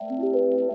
Música 0.00 0.67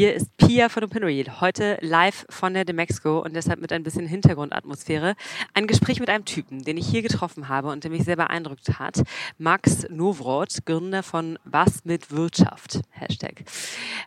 Hier 0.00 0.14
ist 0.14 0.34
Pia 0.38 0.70
von 0.70 0.82
OpenReal, 0.82 1.42
heute 1.42 1.76
live 1.82 2.24
von 2.30 2.54
der 2.54 2.64
Demexco 2.64 3.18
und 3.18 3.36
deshalb 3.36 3.60
mit 3.60 3.70
ein 3.70 3.82
bisschen 3.82 4.06
Hintergrundatmosphäre. 4.06 5.14
Ein 5.52 5.66
Gespräch 5.66 6.00
mit 6.00 6.08
einem 6.08 6.24
Typen, 6.24 6.64
den 6.64 6.78
ich 6.78 6.86
hier 6.88 7.02
getroffen 7.02 7.50
habe 7.50 7.68
und 7.68 7.84
der 7.84 7.90
mich 7.90 8.04
sehr 8.04 8.16
beeindruckt 8.16 8.78
hat. 8.78 9.02
Max 9.36 9.86
Nowroth, 9.90 10.64
Gründer 10.64 11.02
von 11.02 11.38
Was 11.44 11.84
mit 11.84 12.12
Wirtschaft. 12.12 12.80
Hashtag. 12.92 13.44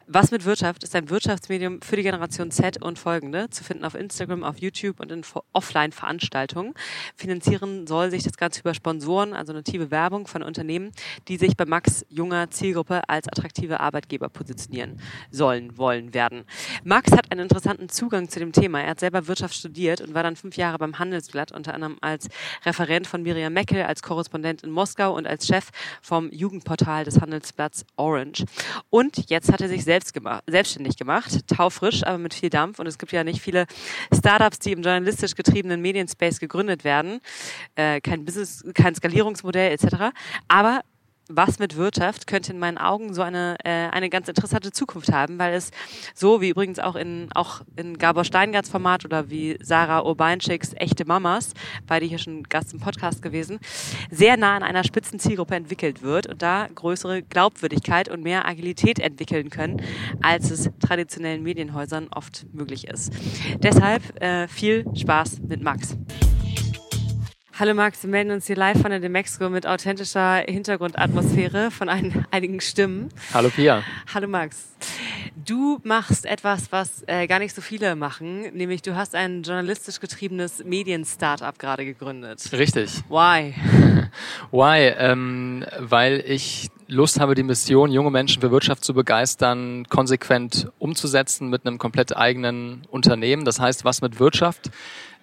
Was 0.08 0.32
mit 0.32 0.46
Wirtschaft 0.46 0.84
ist 0.84 0.96
ein 0.96 1.12
Wirtschaftsmedium 1.12 1.84
für 1.84 1.96
die 1.96 2.02
Generation 2.02 2.50
Z 2.50 2.82
und 2.82 2.98
folgende, 2.98 3.52
zu 3.52 3.64
finden 3.64 3.86
auf 3.86 3.94
Instagram, 3.94 4.44
auf 4.44 4.58
YouTube 4.58 5.00
und 5.00 5.12
in 5.12 5.22
Offline-Veranstaltungen. 5.52 6.74
Finanzieren 7.16 7.86
soll 7.86 8.10
sich 8.10 8.24
das 8.24 8.38
Ganze 8.38 8.62
über 8.62 8.74
Sponsoren, 8.74 9.34
also 9.34 9.54
native 9.54 9.92
Werbung 9.92 10.26
von 10.26 10.42
Unternehmen, 10.42 10.92
die 11.28 11.38
sich 11.38 11.56
bei 11.56 11.66
Max 11.66 12.04
junger 12.10 12.50
Zielgruppe 12.50 13.08
als 13.08 13.28
attraktive 13.28 13.80
Arbeitgeber 13.80 14.30
positionieren 14.30 15.00
sollen 15.30 15.78
wollen 15.84 16.14
werden. 16.14 16.46
Max 16.86 17.12
hat 17.12 17.30
einen 17.30 17.42
interessanten 17.42 17.90
Zugang 17.90 18.30
zu 18.30 18.40
dem 18.40 18.54
Thema. 18.54 18.80
Er 18.80 18.92
hat 18.92 19.02
selber 19.02 19.28
Wirtschaft 19.28 19.54
studiert 19.54 20.00
und 20.00 20.14
war 20.14 20.24
dann 20.24 20.38
fünf 20.38 20.56
Jahre 20.56 20.78
beim 20.78 20.98
Handelsblatt, 20.98 21.52
unter 21.52 21.74
anderem 21.74 21.98
als 22.00 22.30
Referent 22.66 23.06
von 23.06 23.22
Miriam 23.22 23.52
Meckel, 23.52 23.84
als 23.84 24.02
Korrespondent 24.02 24.64
in 24.64 24.72
Moskau 24.72 25.14
und 25.14 25.28
als 25.28 25.46
Chef 25.46 25.72
vom 26.02 26.32
Jugendportal 26.32 27.04
des 27.04 27.20
Handelsblatts 27.20 27.86
Orange. 27.98 28.46
Und 28.90 29.30
jetzt 29.30 29.52
hat 29.52 29.60
er 29.60 29.68
sich 29.68 29.84
selbst 29.84 30.14
gemacht, 30.14 30.44
selbstständig 30.48 30.96
gemacht, 30.96 31.46
taufrisch, 31.48 32.04
aber 32.06 32.18
mit 32.18 32.34
viel 32.34 32.50
Dampf. 32.50 32.80
Und 32.80 32.88
es 32.88 32.98
gibt 32.98 33.12
ja 33.12 33.26
nicht 33.26 33.42
viele 33.42 33.66
Startups, 34.14 34.60
die 34.60 34.72
im 34.72 34.84
journalistisch 34.84 35.36
getriebenen 35.36 35.82
Medienspace 35.82 36.40
gegründet 36.40 36.86
werden. 36.86 37.20
Äh, 37.76 38.00
kein 38.00 38.24
Business, 38.24 38.64
kein 38.74 38.96
Skalierungsmodell 38.96 39.74
etc. 39.74 40.16
Aber 40.48 40.80
was 41.36 41.60
mit 41.60 41.78
Wirtschaft 41.78 42.28
könnte 42.28 42.52
in 42.52 42.60
meinen 42.60 42.78
Augen 42.78 43.14
so 43.14 43.22
eine, 43.22 43.58
äh, 43.64 43.90
eine 43.90 44.10
ganz 44.10 44.28
interessante 44.28 44.72
Zukunft 44.72 45.12
haben, 45.12 45.40
weil 45.40 45.54
es 45.54 45.72
so 46.14 46.42
wie 46.42 46.50
übrigens 46.50 46.80
auch 46.80 46.96
in, 46.96 47.30
auch 47.34 47.62
in 47.76 47.98
Gabor 47.98 48.24
Steingarts 48.24 48.70
Format 48.70 49.06
oder 49.06 49.30
wie 49.30 49.58
Sarah 49.62 50.02
Urbanschicks 50.02 50.74
Echte 50.76 51.06
Mamas, 51.06 51.54
beide 51.88 52.06
hier 52.06 52.20
schon 52.20 52.44
Gast 52.44 52.74
im 52.74 52.80
Podcast 52.80 53.22
gewesen, 53.22 53.60
sehr 54.10 54.38
nah 54.38 54.56
an 54.56 54.64
einer 54.64 54.84
spitzen 54.84 55.20
Zielgruppe 55.20 55.56
entwickelt 55.56 56.02
wird 56.02 56.28
und 56.28 56.42
da 56.42 56.68
größere 56.74 57.24
Glaubwürdigkeit 57.24 58.10
und 58.10 58.24
mehr 58.24 58.48
Agilität 58.48 59.00
entwickeln 59.00 59.50
können, 59.50 59.82
als 60.22 60.52
es 60.52 60.70
traditionellen 60.80 61.44
Medienhäusern 61.44 62.08
oft 62.12 62.46
möglich 62.54 62.88
ist. 62.88 63.14
Deshalb 63.60 64.22
äh, 64.22 64.48
viel 64.48 64.86
Spaß 64.96 65.40
mit 65.48 65.62
Max. 65.62 65.98
Hallo 67.60 67.76
Max, 67.76 68.02
wir 68.02 68.10
melden 68.10 68.32
uns 68.32 68.48
hier 68.48 68.56
live 68.56 68.82
von 68.82 68.90
der 68.90 69.00
Demexco 69.00 69.48
mit 69.48 69.68
authentischer 69.68 70.38
Hintergrundatmosphäre 70.38 71.70
von 71.70 71.88
ein, 71.88 72.26
einigen 72.32 72.60
Stimmen. 72.62 73.10
Hallo 73.32 73.52
Pia. 73.52 73.84
Hallo 74.12 74.28
Max. 74.28 74.74
Du 75.46 75.80
machst 75.84 76.26
etwas, 76.26 76.72
was 76.72 77.04
äh, 77.06 77.28
gar 77.28 77.38
nicht 77.38 77.54
so 77.54 77.62
viele 77.62 77.96
machen, 77.96 78.42
nämlich 78.56 78.82
du 78.82 78.96
hast 78.96 79.14
ein 79.14 79.44
journalistisch 79.44 80.00
getriebenes 80.00 80.64
Medien-Startup 80.64 81.58
gerade 81.60 81.86
gegründet. 81.86 82.42
Richtig. 82.54 82.90
Why? 83.08 83.54
Why? 84.52 84.92
Ähm, 84.98 85.64
weil 85.78 86.24
ich 86.26 86.72
Lust 86.88 87.20
habe, 87.20 87.36
die 87.36 87.44
Mission, 87.44 87.92
junge 87.92 88.12
Menschen 88.12 88.42
für 88.42 88.52
Wirtschaft 88.52 88.84
zu 88.84 88.94
begeistern, 88.94 89.86
konsequent 89.90 90.72
umzusetzen 90.80 91.50
mit 91.50 91.66
einem 91.66 91.78
komplett 91.78 92.16
eigenen 92.16 92.82
Unternehmen. 92.90 93.46
Das 93.46 93.60
heißt, 93.60 93.86
was 93.86 94.02
mit 94.02 94.20
Wirtschaft? 94.20 94.72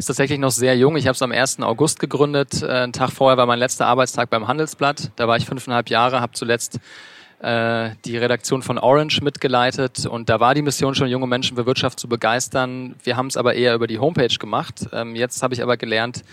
Ist 0.00 0.06
tatsächlich 0.06 0.38
noch 0.38 0.50
sehr 0.50 0.76
jung. 0.78 0.96
Ich 0.96 1.06
habe 1.06 1.14
es 1.14 1.20
am 1.20 1.30
1. 1.30 1.60
August 1.60 2.00
gegründet. 2.00 2.62
Äh, 2.62 2.68
einen 2.68 2.94
Tag 2.94 3.12
vorher 3.12 3.36
war 3.36 3.44
mein 3.44 3.58
letzter 3.58 3.86
Arbeitstag 3.86 4.30
beim 4.30 4.48
Handelsblatt. 4.48 5.12
Da 5.16 5.28
war 5.28 5.36
ich 5.36 5.44
fünfeinhalb 5.44 5.90
Jahre, 5.90 6.22
habe 6.22 6.32
zuletzt 6.32 6.80
äh, 7.40 7.90
die 8.06 8.16
Redaktion 8.16 8.62
von 8.62 8.78
Orange 8.78 9.20
mitgeleitet 9.20 10.06
und 10.06 10.30
da 10.30 10.40
war 10.40 10.54
die 10.54 10.62
Mission 10.62 10.94
schon, 10.94 11.08
junge 11.08 11.26
Menschen 11.26 11.54
für 11.58 11.66
Wirtschaft 11.66 12.00
zu 12.00 12.08
begeistern. 12.08 12.94
Wir 13.04 13.18
haben 13.18 13.26
es 13.26 13.36
aber 13.36 13.54
eher 13.54 13.74
über 13.74 13.86
die 13.86 13.98
Homepage 13.98 14.34
gemacht. 14.38 14.86
Ähm, 14.90 15.14
jetzt 15.16 15.42
habe 15.42 15.52
ich 15.52 15.62
aber 15.62 15.76
gelernt, 15.76 16.24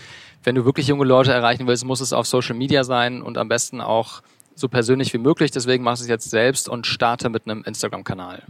wenn 0.46 0.56
du 0.56 0.64
wirklich 0.64 0.88
junge 0.88 1.04
Leute 1.04 1.34
erreichen 1.34 1.68
willst, 1.68 1.84
muss 1.84 2.00
es 2.00 2.14
auf 2.14 2.26
Social 2.26 2.56
Media 2.56 2.86
sein 2.86 3.22
und 3.22 3.38
am 3.38 3.50
besten 3.50 3.82
auch 3.82 4.22
so 4.56 4.70
persönlich 4.70 5.14
wie 5.14 5.18
möglich. 5.18 5.52
Deswegen 5.52 5.84
mache 5.84 5.96
ich 5.96 6.02
es 6.02 6.08
jetzt 6.08 6.30
selbst 6.30 6.70
und 6.70 6.88
starte 6.88 7.30
mit 7.30 7.44
einem 7.46 7.64
Instagram-Kanal. 7.64 8.44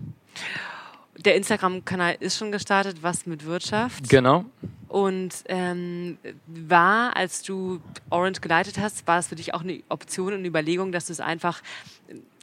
Der 1.18 1.36
Instagram-Kanal 1.36 2.18
ist 2.20 2.38
schon 2.38 2.52
gestartet, 2.52 3.02
was 3.02 3.26
mit 3.26 3.46
Wirtschaft. 3.46 4.10
Genau. 4.10 4.46
Und 4.88 5.44
ähm, 5.48 6.18
war, 6.48 7.16
als 7.16 7.42
du 7.42 7.82
Orange 8.10 8.40
geleitet 8.40 8.78
hast, 8.80 9.06
war 9.06 9.20
es 9.20 9.28
für 9.28 9.36
dich 9.36 9.54
auch 9.54 9.62
eine 9.62 9.84
Option 9.90 10.28
und 10.28 10.40
eine 10.40 10.48
Überlegung, 10.48 10.92
dass 10.92 11.08
du 11.08 11.14
es 11.14 11.20
einfach 11.20 11.62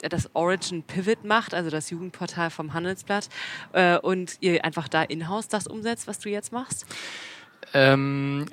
äh, 0.03 0.09
das 0.09 0.29
Origin 0.35 0.83
Pivot 0.83 1.25
macht, 1.25 1.55
also 1.55 1.71
das 1.71 1.89
Jugendportal 1.91 2.51
vom 2.51 2.75
Handelsblatt, 2.75 3.29
äh, 3.73 3.97
und 3.97 4.37
ihr 4.41 4.65
einfach 4.65 4.89
da 4.89 5.03
in-house 5.03 5.49
das 5.49 5.67
umsetzt, 5.67 6.07
was 6.07 6.19
du 6.19 6.29
jetzt 6.29 6.53
machst? 6.53 6.85
Ähm, 7.73 8.47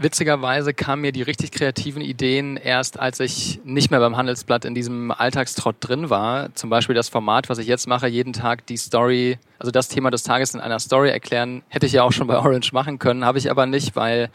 witzigerweise 0.00 0.74
kamen 0.74 1.02
mir 1.02 1.12
die 1.12 1.22
richtig 1.22 1.50
kreativen 1.50 2.02
Ideen 2.02 2.56
erst, 2.56 2.98
als 2.98 3.20
ich 3.20 3.60
nicht 3.64 3.90
mehr 3.90 4.00
beim 4.00 4.16
Handelsblatt 4.16 4.64
in 4.64 4.74
diesem 4.74 5.10
Alltagstrott 5.10 5.76
drin 5.80 6.10
war. 6.10 6.54
Zum 6.54 6.70
Beispiel 6.70 6.94
das 6.94 7.08
Format, 7.08 7.48
was 7.48 7.58
ich 7.58 7.66
jetzt 7.66 7.86
mache, 7.86 8.06
jeden 8.06 8.32
Tag 8.32 8.66
die 8.66 8.76
Story, 8.76 9.38
also 9.58 9.70
das 9.70 9.88
Thema 9.88 10.10
des 10.10 10.22
Tages 10.22 10.54
in 10.54 10.60
einer 10.60 10.78
Story 10.78 11.10
erklären, 11.10 11.62
hätte 11.68 11.86
ich 11.86 11.92
ja 11.92 12.02
auch 12.02 12.12
schon 12.12 12.26
bei 12.26 12.36
Orange 12.36 12.72
machen 12.72 12.98
können, 12.98 13.24
habe 13.24 13.38
ich 13.38 13.50
aber 13.50 13.66
nicht, 13.66 13.96
weil 13.96 14.30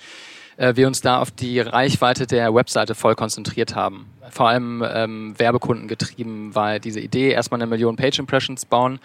äh, 0.57 0.75
wir 0.75 0.87
uns 0.87 1.01
da 1.01 1.19
auf 1.19 1.31
die 1.31 1.59
Reichweite 1.59 2.27
der 2.27 2.53
Webseite 2.53 2.93
voll 2.93 3.15
konzentriert 3.15 3.75
haben. 3.75 4.07
Vor 4.29 4.49
allem 4.49 4.83
ähm, 4.87 5.39
Werbekunden 5.39 5.87
getrieben 5.87 6.53
war 6.53 6.79
diese 6.79 6.99
Idee, 6.99 7.31
erstmal 7.31 7.61
eine 7.61 7.69
Million 7.69 7.95
Page 7.95 8.19
Impressions 8.19 8.65
bauen. 8.65 8.99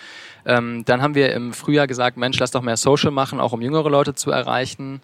Ähm, 0.45 0.85
dann 0.85 1.01
haben 1.01 1.15
wir 1.15 1.33
im 1.33 1.53
Frühjahr 1.53 1.87
gesagt, 1.87 2.17
Mensch, 2.17 2.39
lass 2.39 2.51
doch 2.51 2.63
mehr 2.63 2.77
Social 2.77 3.11
machen, 3.11 3.41
auch 3.41 3.53
um 3.53 3.63
jüngere 3.63 3.89
Leute 3.89 4.15
zu 4.15 4.31
erreichen 4.31 5.01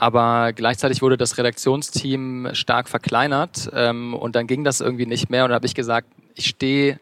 aber 0.00 0.52
gleichzeitig 0.52 1.02
wurde 1.02 1.16
das 1.16 1.38
Redaktionsteam 1.38 2.50
stark 2.52 2.88
verkleinert 2.88 3.70
ähm, 3.74 4.14
und 4.14 4.36
dann 4.36 4.46
ging 4.46 4.62
das 4.64 4.80
irgendwie 4.80 5.06
nicht 5.06 5.28
mehr 5.28 5.44
und 5.44 5.50
da 5.50 5.56
habe 5.56 5.66
ich 5.66 5.74
gesagt, 5.74 6.08
ich 6.34 6.46
stehe 6.46 7.00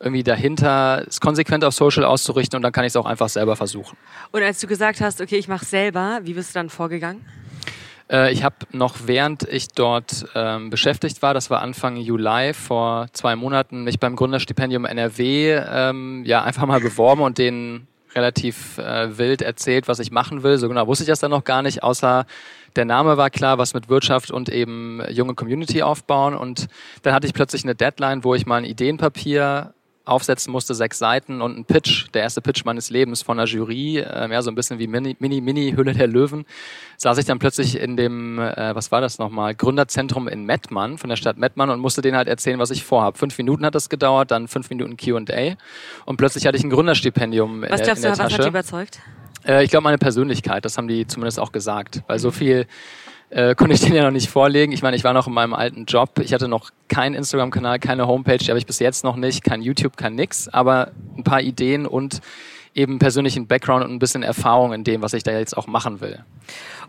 irgendwie 0.00 0.22
dahinter, 0.22 1.04
es 1.06 1.20
konsequent 1.20 1.64
auf 1.64 1.74
Social 1.74 2.04
auszurichten 2.04 2.56
und 2.56 2.62
dann 2.62 2.72
kann 2.72 2.84
ich 2.84 2.90
es 2.90 2.96
auch 2.96 3.06
einfach 3.06 3.28
selber 3.28 3.54
versuchen. 3.54 3.96
Und 4.32 4.42
als 4.42 4.58
du 4.58 4.66
gesagt 4.66 5.00
hast, 5.00 5.20
okay, 5.20 5.36
ich 5.36 5.46
mache 5.46 5.64
selber, 5.64 6.20
wie 6.22 6.34
bist 6.34 6.50
du 6.50 6.58
dann 6.58 6.70
vorgegangen? 6.70 7.24
Äh, 8.10 8.32
ich 8.32 8.42
habe 8.42 8.56
noch 8.72 8.96
während 9.04 9.44
ich 9.44 9.68
dort 9.68 10.26
ähm, 10.34 10.70
beschäftigt 10.70 11.22
war, 11.22 11.34
das 11.34 11.50
war 11.50 11.60
Anfang 11.62 11.96
Juli 11.96 12.54
vor 12.54 13.06
zwei 13.12 13.36
Monaten, 13.36 13.84
mich 13.84 14.00
beim 14.00 14.16
Gründerstipendium 14.16 14.84
NRW 14.84 15.52
ähm, 15.52 16.24
ja 16.24 16.42
einfach 16.42 16.66
mal 16.66 16.80
beworben 16.80 17.20
und 17.20 17.38
den 17.38 17.86
relativ 18.14 18.78
äh, 18.78 19.16
wild 19.18 19.42
erzählt, 19.42 19.88
was 19.88 19.98
ich 19.98 20.10
machen 20.10 20.42
will. 20.42 20.58
So 20.58 20.68
genau 20.68 20.86
wusste 20.86 21.04
ich 21.04 21.08
das 21.08 21.20
dann 21.20 21.30
noch 21.30 21.44
gar 21.44 21.62
nicht, 21.62 21.82
außer 21.82 22.26
der 22.76 22.84
Name 22.84 23.16
war 23.16 23.30
klar, 23.30 23.58
was 23.58 23.74
mit 23.74 23.88
Wirtschaft 23.88 24.30
und 24.30 24.48
eben 24.48 25.02
junge 25.10 25.34
Community 25.34 25.82
aufbauen. 25.82 26.34
Und 26.34 26.68
dann 27.02 27.14
hatte 27.14 27.26
ich 27.26 27.34
plötzlich 27.34 27.64
eine 27.64 27.74
Deadline, 27.74 28.22
wo 28.24 28.34
ich 28.34 28.46
mal 28.46 28.56
ein 28.56 28.64
Ideenpapier 28.64 29.74
aufsetzen 30.04 30.50
musste, 30.52 30.74
sechs 30.74 30.98
Seiten 30.98 31.42
und 31.42 31.58
ein 31.58 31.64
Pitch, 31.64 32.06
der 32.14 32.22
erste 32.22 32.40
Pitch 32.40 32.64
meines 32.64 32.90
Lebens 32.90 33.22
von 33.22 33.36
der 33.36 33.46
Jury, 33.46 33.98
äh, 33.98 34.30
ja, 34.30 34.42
so 34.42 34.50
ein 34.50 34.54
bisschen 34.54 34.78
wie 34.78 34.86
Mini, 34.86 35.16
Mini, 35.18 35.40
Mini 35.40 35.72
Hülle 35.76 35.92
der 35.92 36.06
Löwen, 36.06 36.46
saß 36.96 37.18
ich 37.18 37.26
dann 37.26 37.38
plötzlich 37.38 37.78
in 37.78 37.96
dem, 37.96 38.38
äh, 38.38 38.74
was 38.74 38.90
war 38.90 39.00
das 39.00 39.18
nochmal, 39.18 39.54
Gründerzentrum 39.54 40.26
in 40.26 40.44
Mettmann, 40.44 40.98
von 40.98 41.10
der 41.10 41.16
Stadt 41.16 41.36
Mettmann 41.36 41.70
und 41.70 41.80
musste 41.80 42.02
denen 42.02 42.16
halt 42.16 42.28
erzählen, 42.28 42.58
was 42.58 42.70
ich 42.70 42.84
vorhabe. 42.84 43.18
Fünf 43.18 43.36
Minuten 43.38 43.64
hat 43.64 43.74
das 43.74 43.88
gedauert, 43.88 44.30
dann 44.30 44.48
fünf 44.48 44.70
Minuten 44.70 44.96
Q&A 44.96 45.56
und 46.06 46.16
plötzlich 46.16 46.46
hatte 46.46 46.56
ich 46.56 46.64
ein 46.64 46.70
Gründerstipendium 46.70 47.62
was 47.62 47.80
in, 47.80 47.84
glaubst 47.84 47.96
in 47.96 48.02
der 48.02 48.12
du, 48.12 48.16
Tasche. 48.18 48.24
Was 48.24 48.32
hat 48.32 48.40
dich 48.40 48.46
überzeugt? 48.48 49.00
Äh, 49.46 49.64
ich 49.64 49.70
glaube, 49.70 49.84
meine 49.84 49.98
Persönlichkeit, 49.98 50.64
das 50.64 50.76
haben 50.76 50.88
die 50.88 51.06
zumindest 51.06 51.38
auch 51.38 51.52
gesagt, 51.52 52.02
weil 52.06 52.18
so 52.18 52.30
viel 52.30 52.66
äh, 53.30 53.54
konnte 53.54 53.74
ich 53.74 53.80
den 53.80 53.94
ja 53.94 54.02
noch 54.02 54.10
nicht 54.10 54.28
vorlegen. 54.28 54.72
Ich 54.72 54.82
meine, 54.82 54.96
ich 54.96 55.04
war 55.04 55.12
noch 55.12 55.26
in 55.26 55.32
meinem 55.32 55.54
alten 55.54 55.84
Job. 55.86 56.18
Ich 56.18 56.32
hatte 56.32 56.48
noch 56.48 56.70
keinen 56.88 57.14
Instagram-Kanal, 57.14 57.78
keine 57.78 58.06
Homepage, 58.06 58.38
die 58.38 58.48
habe 58.48 58.58
ich 58.58 58.66
bis 58.66 58.80
jetzt 58.80 59.04
noch 59.04 59.16
nicht, 59.16 59.44
kein 59.44 59.62
YouTube, 59.62 59.96
kein 59.96 60.14
nix, 60.16 60.48
aber 60.48 60.90
ein 61.16 61.24
paar 61.24 61.40
Ideen 61.40 61.86
und 61.86 62.20
eben 62.74 62.98
persönlichen 62.98 63.46
Background 63.46 63.84
und 63.84 63.92
ein 63.92 63.98
bisschen 63.98 64.22
Erfahrung 64.22 64.72
in 64.72 64.84
dem, 64.84 65.02
was 65.02 65.12
ich 65.12 65.22
da 65.22 65.32
jetzt 65.32 65.56
auch 65.56 65.66
machen 65.66 66.00
will. 66.00 66.24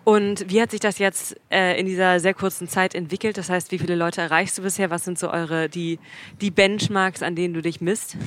Und 0.03 0.49
wie 0.49 0.61
hat 0.61 0.71
sich 0.71 0.79
das 0.79 0.97
jetzt 0.97 1.35
äh, 1.51 1.79
in 1.79 1.85
dieser 1.85 2.19
sehr 2.19 2.33
kurzen 2.33 2.67
Zeit 2.67 2.95
entwickelt? 2.95 3.37
Das 3.37 3.49
heißt, 3.49 3.71
wie 3.71 3.77
viele 3.77 3.95
Leute 3.95 4.21
erreichst 4.21 4.57
du 4.57 4.63
bisher? 4.63 4.89
Was 4.89 5.05
sind 5.05 5.19
so 5.19 5.29
eure 5.29 5.69
die 5.69 5.99
die 6.39 6.49
Benchmarks, 6.49 7.21
an 7.21 7.35
denen 7.35 7.53
du 7.53 7.61
dich 7.61 7.81
misst? 7.81 8.17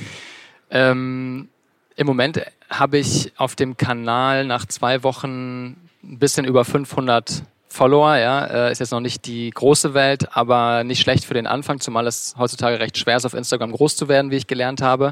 Ähm, 0.69 1.49
Im 1.97 2.07
Moment 2.07 2.41
habe 2.69 2.97
ich 2.97 3.33
auf 3.37 3.55
dem 3.55 3.75
Kanal 3.75 4.45
nach 4.45 4.65
zwei 4.65 5.03
Wochen 5.03 5.75
ein 6.03 6.19
bisschen 6.19 6.45
über 6.45 6.63
500 6.63 7.43
Follower, 7.75 8.15
ja, 8.15 8.45
äh, 8.45 8.71
ist 8.71 8.79
jetzt 8.79 8.91
noch 8.91 9.01
nicht 9.01 9.25
die 9.25 9.49
große 9.49 9.93
Welt, 9.93 10.35
aber 10.35 10.85
nicht 10.85 11.01
schlecht 11.01 11.25
für 11.25 11.33
den 11.33 11.45
Anfang, 11.45 11.81
zumal 11.81 12.07
es 12.07 12.35
heutzutage 12.37 12.79
recht 12.79 12.97
schwer 12.97 13.17
ist, 13.17 13.25
auf 13.25 13.33
Instagram 13.33 13.73
groß 13.73 13.97
zu 13.97 14.07
werden, 14.07 14.31
wie 14.31 14.37
ich 14.37 14.47
gelernt 14.47 14.81
habe. 14.81 15.11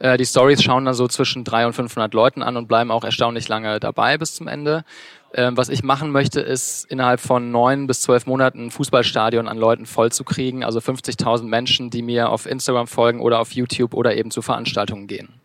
Äh, 0.00 0.16
die 0.16 0.26
Stories 0.26 0.62
schauen 0.62 0.84
dann 0.84 0.94
so 0.94 1.06
zwischen 1.06 1.44
300 1.44 1.68
und 1.68 1.74
500 1.74 2.12
Leuten 2.12 2.42
an 2.42 2.56
und 2.56 2.66
bleiben 2.66 2.90
auch 2.90 3.04
erstaunlich 3.04 3.48
lange 3.48 3.78
dabei 3.78 4.18
bis 4.18 4.34
zum 4.34 4.48
Ende. 4.48 4.84
Ähm, 5.32 5.56
was 5.56 5.68
ich 5.68 5.84
machen 5.84 6.10
möchte, 6.10 6.40
ist 6.40 6.90
innerhalb 6.90 7.20
von 7.20 7.52
neun 7.52 7.86
bis 7.86 8.02
zwölf 8.02 8.26
Monaten 8.26 8.66
ein 8.66 8.70
Fußballstadion 8.72 9.46
an 9.46 9.56
Leuten 9.56 9.86
voll 9.86 10.10
zu 10.10 10.24
kriegen. 10.24 10.64
Also 10.64 10.80
50.000 10.80 11.44
Menschen, 11.44 11.90
die 11.90 12.02
mir 12.02 12.30
auf 12.30 12.46
Instagram 12.46 12.88
folgen 12.88 13.20
oder 13.20 13.38
auf 13.38 13.52
YouTube 13.52 13.94
oder 13.94 14.16
eben 14.16 14.32
zu 14.32 14.42
Veranstaltungen 14.42 15.06
gehen. 15.06 15.41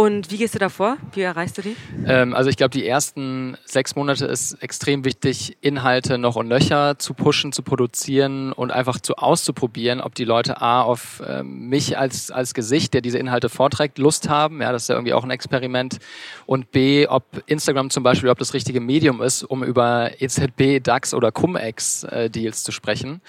Und 0.00 0.30
wie 0.30 0.38
gehst 0.38 0.54
du 0.54 0.58
da 0.58 0.70
vor? 0.70 0.96
Wie 1.12 1.20
erreichst 1.20 1.58
du 1.58 1.62
die? 1.62 1.76
Ähm, 2.06 2.34
also 2.34 2.48
ich 2.48 2.56
glaube, 2.56 2.70
die 2.70 2.86
ersten 2.86 3.58
sechs 3.66 3.96
Monate 3.96 4.24
ist 4.24 4.54
extrem 4.62 5.04
wichtig, 5.04 5.58
Inhalte 5.60 6.16
noch 6.16 6.36
und 6.36 6.48
nöcher 6.48 6.98
zu 6.98 7.12
pushen, 7.12 7.52
zu 7.52 7.62
produzieren 7.62 8.54
und 8.54 8.70
einfach 8.70 8.98
zu 8.98 9.16
auszuprobieren, 9.16 10.00
ob 10.00 10.14
die 10.14 10.24
Leute 10.24 10.62
A 10.62 10.80
auf 10.80 11.20
äh, 11.20 11.42
mich 11.42 11.98
als, 11.98 12.30
als 12.30 12.54
Gesicht, 12.54 12.94
der 12.94 13.02
diese 13.02 13.18
Inhalte 13.18 13.50
vorträgt, 13.50 13.98
Lust 13.98 14.30
haben. 14.30 14.62
Ja, 14.62 14.72
das 14.72 14.84
ist 14.84 14.88
ja 14.88 14.94
irgendwie 14.94 15.12
auch 15.12 15.22
ein 15.22 15.30
Experiment. 15.30 15.98
Und 16.46 16.70
B, 16.70 17.06
ob 17.06 17.24
Instagram 17.44 17.90
zum 17.90 18.02
Beispiel, 18.02 18.30
ob 18.30 18.38
das 18.38 18.54
richtige 18.54 18.80
Medium 18.80 19.20
ist, 19.20 19.42
um 19.42 19.62
über 19.62 20.12
EZB, 20.18 20.82
DAX 20.82 21.12
oder 21.12 21.30
Cum-Ex-Deals 21.30 22.60
äh, 22.60 22.64
zu 22.64 22.72
sprechen. 22.72 23.20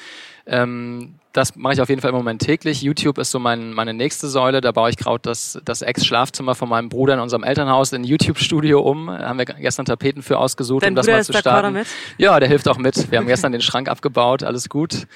Ähm, 0.45 1.15
das 1.33 1.55
mache 1.55 1.73
ich 1.73 1.81
auf 1.81 1.89
jeden 1.89 2.01
Fall 2.01 2.09
im 2.09 2.15
Moment 2.15 2.41
täglich. 2.41 2.81
YouTube 2.81 3.17
ist 3.17 3.31
so 3.31 3.39
mein, 3.39 3.73
meine 3.73 3.93
nächste 3.93 4.27
Säule. 4.27 4.59
Da 4.61 4.71
baue 4.71 4.89
ich 4.89 4.97
gerade 4.97 5.19
das, 5.21 5.59
das 5.63 5.81
Ex-Schlafzimmer 5.81 6.55
von 6.55 6.67
meinem 6.67 6.89
Bruder 6.89 7.13
in 7.13 7.19
unserem 7.19 7.43
Elternhaus 7.43 7.93
in 7.93 8.01
ein 8.01 8.05
YouTube-Studio 8.05 8.81
um. 8.81 9.07
Da 9.07 9.29
haben 9.29 9.37
wir 9.39 9.45
gestern 9.45 9.85
Tapeten 9.85 10.23
für 10.23 10.37
ausgesucht, 10.37 10.83
Dein 10.83 10.89
um 10.89 10.95
das 10.95 11.05
Bruder 11.05 11.15
mal 11.15 11.21
ist 11.21 11.27
zu 11.27 11.33
starten. 11.37 11.73
mit? 11.73 11.87
Ja, 12.17 12.39
der 12.39 12.49
hilft 12.49 12.67
auch 12.67 12.77
mit. 12.77 13.11
Wir 13.11 13.19
haben 13.19 13.27
gestern 13.27 13.51
den 13.51 13.61
Schrank 13.61 13.87
abgebaut, 13.87 14.43
alles 14.43 14.67
gut. 14.67 15.07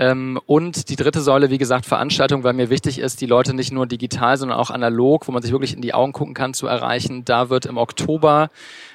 Ähm, 0.00 0.40
und 0.46 0.88
die 0.88 0.96
dritte 0.96 1.20
Säule, 1.20 1.50
wie 1.50 1.58
gesagt, 1.58 1.84
Veranstaltung, 1.84 2.42
weil 2.42 2.54
mir 2.54 2.70
wichtig 2.70 2.98
ist, 2.98 3.20
die 3.20 3.26
Leute 3.26 3.52
nicht 3.52 3.70
nur 3.70 3.86
digital, 3.86 4.38
sondern 4.38 4.58
auch 4.58 4.70
analog, 4.70 5.28
wo 5.28 5.32
man 5.32 5.42
sich 5.42 5.52
wirklich 5.52 5.74
in 5.74 5.82
die 5.82 5.92
Augen 5.92 6.12
gucken 6.12 6.32
kann, 6.32 6.54
zu 6.54 6.66
erreichen. 6.66 7.26
Da 7.26 7.50
wird 7.50 7.66
im 7.66 7.76
Oktober, 7.76 8.48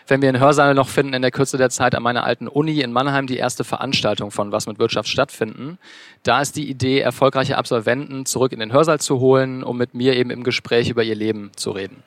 wenn 0.07 0.23
wir 0.23 0.29
einen 0.29 0.39
Hörsaal 0.39 0.73
noch 0.73 0.89
finden, 0.89 1.13
in 1.13 1.21
der 1.21 1.29
Kürze 1.29 1.59
der 1.59 1.69
Zeit 1.69 1.93
an 1.93 2.01
meiner 2.01 2.23
alten 2.23 2.47
Uni 2.47 2.81
in 2.81 2.91
Mannheim 2.91 3.27
die 3.27 3.37
erste 3.37 3.63
Veranstaltung 3.63 4.31
von 4.31 4.51
Was 4.51 4.65
mit 4.65 4.79
Wirtschaft 4.79 5.07
stattfinden. 5.07 5.77
Da 6.23 6.41
ist 6.41 6.55
die 6.55 6.67
Idee, 6.67 7.01
erfolgreiche 7.01 7.59
Absolventen 7.59 8.25
zurück 8.25 8.51
in 8.51 8.59
den 8.59 8.73
Hörsaal 8.73 8.99
zu 8.99 9.19
holen, 9.19 9.63
um 9.63 9.77
mit 9.77 9.93
mir 9.93 10.15
eben 10.15 10.31
im 10.31 10.43
Gespräch 10.43 10.89
über 10.89 11.03
ihr 11.03 11.15
Leben 11.15 11.51
zu 11.55 11.69
reden. 11.69 12.01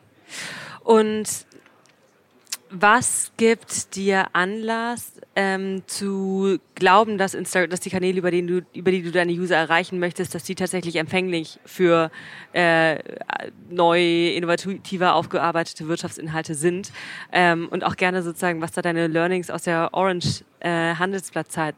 Und 0.82 1.28
was 2.70 3.32
gibt 3.36 3.96
dir 3.96 4.28
Anlass 4.32 5.12
ähm, 5.36 5.82
zu 5.86 6.58
glauben, 6.74 7.18
dass, 7.18 7.34
Insta 7.34 7.66
dass 7.66 7.80
die 7.80 7.90
Kanäle, 7.90 8.18
über, 8.18 8.30
du, 8.30 8.62
über 8.72 8.90
die 8.90 9.02
du 9.02 9.10
deine 9.10 9.32
User 9.32 9.56
erreichen 9.56 9.98
möchtest, 9.98 10.34
dass 10.34 10.42
die 10.42 10.54
tatsächlich 10.54 10.96
empfänglich 10.96 11.60
für 11.64 12.10
äh, 12.52 12.98
neue, 13.70 14.32
innovativer 14.32 15.14
aufgearbeitete 15.14 15.88
Wirtschaftsinhalte 15.88 16.54
sind? 16.54 16.92
Ähm, 17.32 17.68
und 17.70 17.84
auch 17.84 17.96
gerne 17.96 18.22
sozusagen, 18.22 18.60
was 18.60 18.72
da 18.72 18.82
deine 18.82 19.06
Learnings 19.06 19.50
aus 19.50 19.62
der 19.62 19.90
Orange 19.92 20.44
äh, 20.60 20.94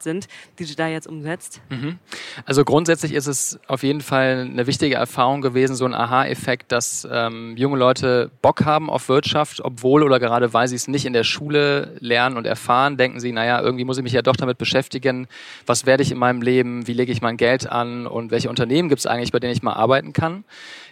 sind, 0.01 0.29
die 0.59 0.67
du 0.67 0.75
da 0.75 0.89
jetzt 0.89 1.07
umsetzt? 1.07 1.61
Mhm. 1.69 1.99
Also 2.45 2.65
grundsätzlich 2.65 3.13
ist 3.13 3.27
es 3.27 3.59
auf 3.67 3.83
jeden 3.83 4.01
Fall 4.01 4.49
eine 4.51 4.67
wichtige 4.67 4.95
Erfahrung 4.95 5.41
gewesen, 5.41 5.77
so 5.77 5.85
ein 5.85 5.95
Aha-Effekt, 5.95 6.73
dass 6.73 7.07
ähm, 7.11 7.57
junge 7.57 7.79
Leute 7.79 8.31
Bock 8.43 8.65
haben 8.65 8.91
auf 8.91 9.09
Wirtschaft, 9.09 9.61
obwohl 9.63 10.03
oder 10.03 10.19
gerade 10.19 10.53
weil 10.53 10.69
sie 10.69 10.77
es 10.77 10.89
nicht 10.89 11.05
in 11.05 11.13
der 11.13 11.25
Schule 11.25 11.97
lernen 12.01 12.37
und 12.37 12.47
erfahren, 12.47 12.97
denken 12.97 13.21
sie, 13.21 13.33
naja, 13.33 13.61
irgendwie 13.61 13.85
muss 13.85 13.99
ich 13.99 14.03
mich 14.03 14.13
ja 14.13 14.23
doch 14.23 14.37
damit 14.37 14.59
beschäftigen, 14.59 15.29
was 15.67 15.87
werde 15.87 16.03
ich 16.03 16.11
in 16.11 16.19
meinem 16.19 16.43
Leben, 16.43 16.87
wie 16.87 16.93
lege 16.93 17.13
ich 17.13 17.23
mein 17.23 17.37
Geld 17.37 17.71
an 17.71 18.07
und 18.07 18.31
welche 18.31 18.49
Unternehmen 18.49 18.89
gibt 18.89 19.01
es 19.01 19.07
eigentlich, 19.07 19.33
bei 19.33 19.41
denen 19.41 19.53
ich 19.53 19.63
mal 19.63 19.75
arbeiten 19.75 20.13
kann. 20.13 20.45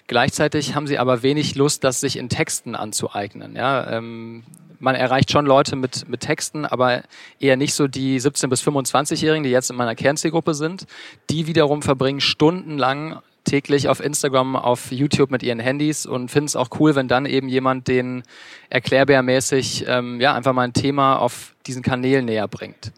Gleichzeitig 0.08 0.74
haben 0.74 0.86
sie 0.86 0.98
aber 0.98 1.22
wenig 1.22 1.54
Lust, 1.54 1.84
das 1.84 2.00
sich 2.00 2.16
in 2.16 2.28
Texten 2.28 2.74
anzueignen. 2.74 3.54
Ja, 3.54 3.90
ähm, 3.90 4.42
man 4.80 4.94
erreicht 4.94 5.30
schon 5.30 5.44
Leute 5.44 5.76
mit, 5.76 6.08
mit 6.08 6.20
Texten, 6.20 6.64
aber 6.64 7.02
eher 7.38 7.56
nicht 7.56 7.74
so 7.74 7.88
die 7.88 8.18
17- 8.18 8.48
bis 8.48 8.62
25-Jährigen, 8.62 9.44
die 9.44 9.50
jetzt 9.50 9.70
in 9.70 9.76
meiner 9.76 9.94
Kernzielgruppe 9.94 10.54
sind. 10.54 10.86
Die 11.30 11.46
wiederum 11.46 11.82
verbringen 11.82 12.20
stundenlang 12.20 13.20
täglich 13.44 13.88
auf 13.88 14.00
Instagram, 14.00 14.56
auf 14.56 14.92
YouTube 14.92 15.30
mit 15.30 15.42
ihren 15.42 15.60
Handys 15.60 16.06
und 16.06 16.30
finden 16.30 16.46
es 16.46 16.56
auch 16.56 16.68
cool, 16.78 16.94
wenn 16.94 17.08
dann 17.08 17.26
eben 17.26 17.48
jemand 17.48 17.88
den 17.88 18.22
erklärbärmäßig 18.70 19.84
ähm, 19.88 20.20
ja, 20.20 20.34
einfach 20.34 20.52
mal 20.52 20.62
ein 20.62 20.72
Thema 20.72 21.16
auf 21.16 21.54
diesen 21.66 21.82
Kanälen 21.82 22.26
näher 22.26 22.48
bringt. 22.48 22.92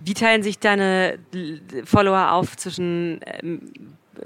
Wie 0.00 0.14
teilen 0.14 0.42
sich 0.42 0.58
deine 0.58 1.18
Follower 1.84 2.32
auf 2.32 2.56
zwischen 2.56 3.20
ähm, 3.24 3.72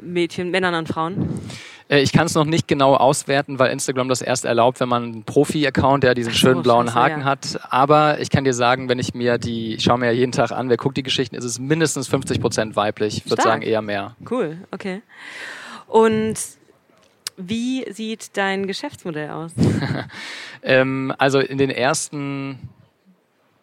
Mädchen, 0.01 0.51
Männern 0.51 0.75
und 0.75 0.89
Frauen? 0.89 1.41
Äh, 1.89 2.01
ich 2.01 2.13
kann 2.13 2.27
es 2.27 2.35
noch 2.35 2.45
nicht 2.45 2.69
genau 2.69 2.95
auswerten, 2.95 3.59
weil 3.59 3.71
Instagram 3.71 4.09
das 4.09 4.23
erst 4.23 4.45
erlaubt, 4.45 4.81
wenn 4.81 4.89
man 4.89 5.03
einen 5.03 5.25
Profi-Account, 5.25 6.05
der 6.05 6.15
diesen 6.15 6.33
schönen 6.33 6.63
blauen 6.63 6.95
Haken 6.95 7.25
hat. 7.25 7.59
Aber 7.71 8.21
ich 8.21 8.31
kann 8.31 8.45
dir 8.45 8.55
sagen, 8.55 8.89
wenn 8.89 8.99
ich 8.99 9.15
mir 9.15 9.39
die, 9.39 9.75
ich 9.75 9.85
schaue 9.85 9.99
mir 9.99 10.07
ja 10.07 10.13
jeden 10.13 10.33
Tag 10.33 10.53
an, 10.53 10.69
wer 10.69 10.77
guckt 10.77 10.97
die 10.97 11.03
Geschichten, 11.03 11.37
ist 11.37 11.45
es 11.45 11.59
mindestens 11.59 12.09
50 12.09 12.41
Prozent 12.41 12.77
weiblich. 12.77 13.19
Ich 13.19 13.31
würde 13.31 13.43
sagen 13.43 13.63
eher 13.63 13.83
mehr. 13.83 14.17
Cool, 14.29 14.59
okay. 14.71 15.03
Und 15.87 16.37
wie 17.37 17.91
sieht 17.93 18.37
dein 18.37 18.67
Geschäftsmodell 18.67 19.31
aus? 19.31 19.53
ähm, 20.63 21.15
also 21.19 21.39
in 21.39 21.59
den 21.59 21.71
ersten 21.71 22.59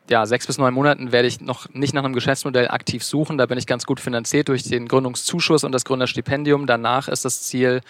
ja, 0.10 0.26
sechs 0.26 0.48
bis 0.48 0.58
neun 0.58 0.74
Monaten 0.74 1.12
werde 1.12 1.28
ich 1.28 1.40
noch 1.40 1.70
nicht 1.70 1.94
nach 1.94 2.04
einem 2.04 2.14
Geschäftsmodell 2.14 2.68
aktiv 2.68 3.04
suchen. 3.04 3.38
Da 3.38 3.46
bin 3.46 3.58
ich 3.58 3.68
ganz 3.68 3.86
gut 3.86 4.00
finanziert 4.00 4.50
durch 4.50 4.64
den 4.64 4.88
Gründungszuschuss 4.88 5.64
und 5.64 5.72
das 5.72 5.86
Gründerstipendium. 5.86 6.68
Danach 6.68 7.08
ist 7.08 7.24
das 7.24 7.44
Ziel, 7.44 7.82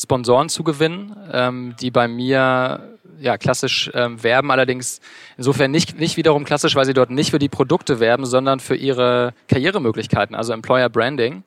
Sponsoren 0.00 0.48
zu 0.48 0.64
gewinnen, 0.64 1.16
ähm, 1.32 1.74
die 1.80 1.90
bei 1.90 2.08
mir 2.08 2.98
ja, 3.20 3.38
klassisch 3.38 3.90
ähm, 3.94 4.22
werben, 4.22 4.50
allerdings 4.50 5.00
insofern 5.36 5.70
nicht, 5.70 5.98
nicht 5.98 6.16
wiederum 6.16 6.44
klassisch, 6.44 6.74
weil 6.74 6.84
sie 6.84 6.94
dort 6.94 7.10
nicht 7.10 7.30
für 7.30 7.38
die 7.38 7.48
Produkte 7.48 8.00
werben, 8.00 8.26
sondern 8.26 8.60
für 8.60 8.74
ihre 8.74 9.32
Karrieremöglichkeiten, 9.48 10.34
also 10.34 10.52
Employer 10.52 10.88
Branding. 10.88 11.44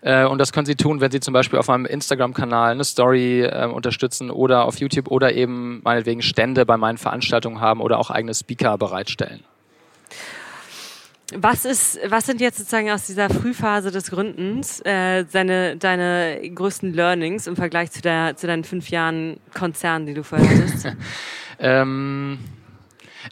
Äh, 0.00 0.24
und 0.24 0.38
das 0.38 0.52
können 0.52 0.66
Sie 0.66 0.76
tun, 0.76 1.00
wenn 1.00 1.10
Sie 1.10 1.20
zum 1.20 1.34
Beispiel 1.34 1.58
auf 1.58 1.68
meinem 1.68 1.84
Instagram-Kanal 1.84 2.72
eine 2.72 2.84
Story 2.84 3.42
äh, 3.42 3.66
unterstützen 3.66 4.30
oder 4.30 4.64
auf 4.64 4.78
YouTube 4.78 5.10
oder 5.10 5.34
eben 5.34 5.80
meinetwegen 5.82 6.22
Stände 6.22 6.64
bei 6.64 6.76
meinen 6.76 6.98
Veranstaltungen 6.98 7.60
haben 7.60 7.80
oder 7.80 7.98
auch 7.98 8.10
eigene 8.10 8.34
Speaker 8.34 8.78
bereitstellen. 8.78 9.42
Was 11.34 11.64
ist, 11.64 11.98
was 12.08 12.26
sind 12.26 12.40
jetzt 12.40 12.58
sozusagen 12.58 12.88
aus 12.90 13.06
dieser 13.06 13.28
Frühphase 13.28 13.90
des 13.90 14.10
Gründens 14.10 14.80
äh, 14.84 15.24
seine, 15.28 15.76
deine 15.76 16.40
größten 16.54 16.94
Learnings 16.94 17.48
im 17.48 17.56
Vergleich 17.56 17.90
zu, 17.90 18.00
der, 18.00 18.36
zu 18.36 18.46
deinen 18.46 18.62
fünf 18.62 18.90
Jahren 18.90 19.40
Konzern, 19.52 20.06
die 20.06 20.14
du 20.14 20.22
vorher 20.22 20.48
hattest? 20.48 20.92
ähm, 21.58 22.38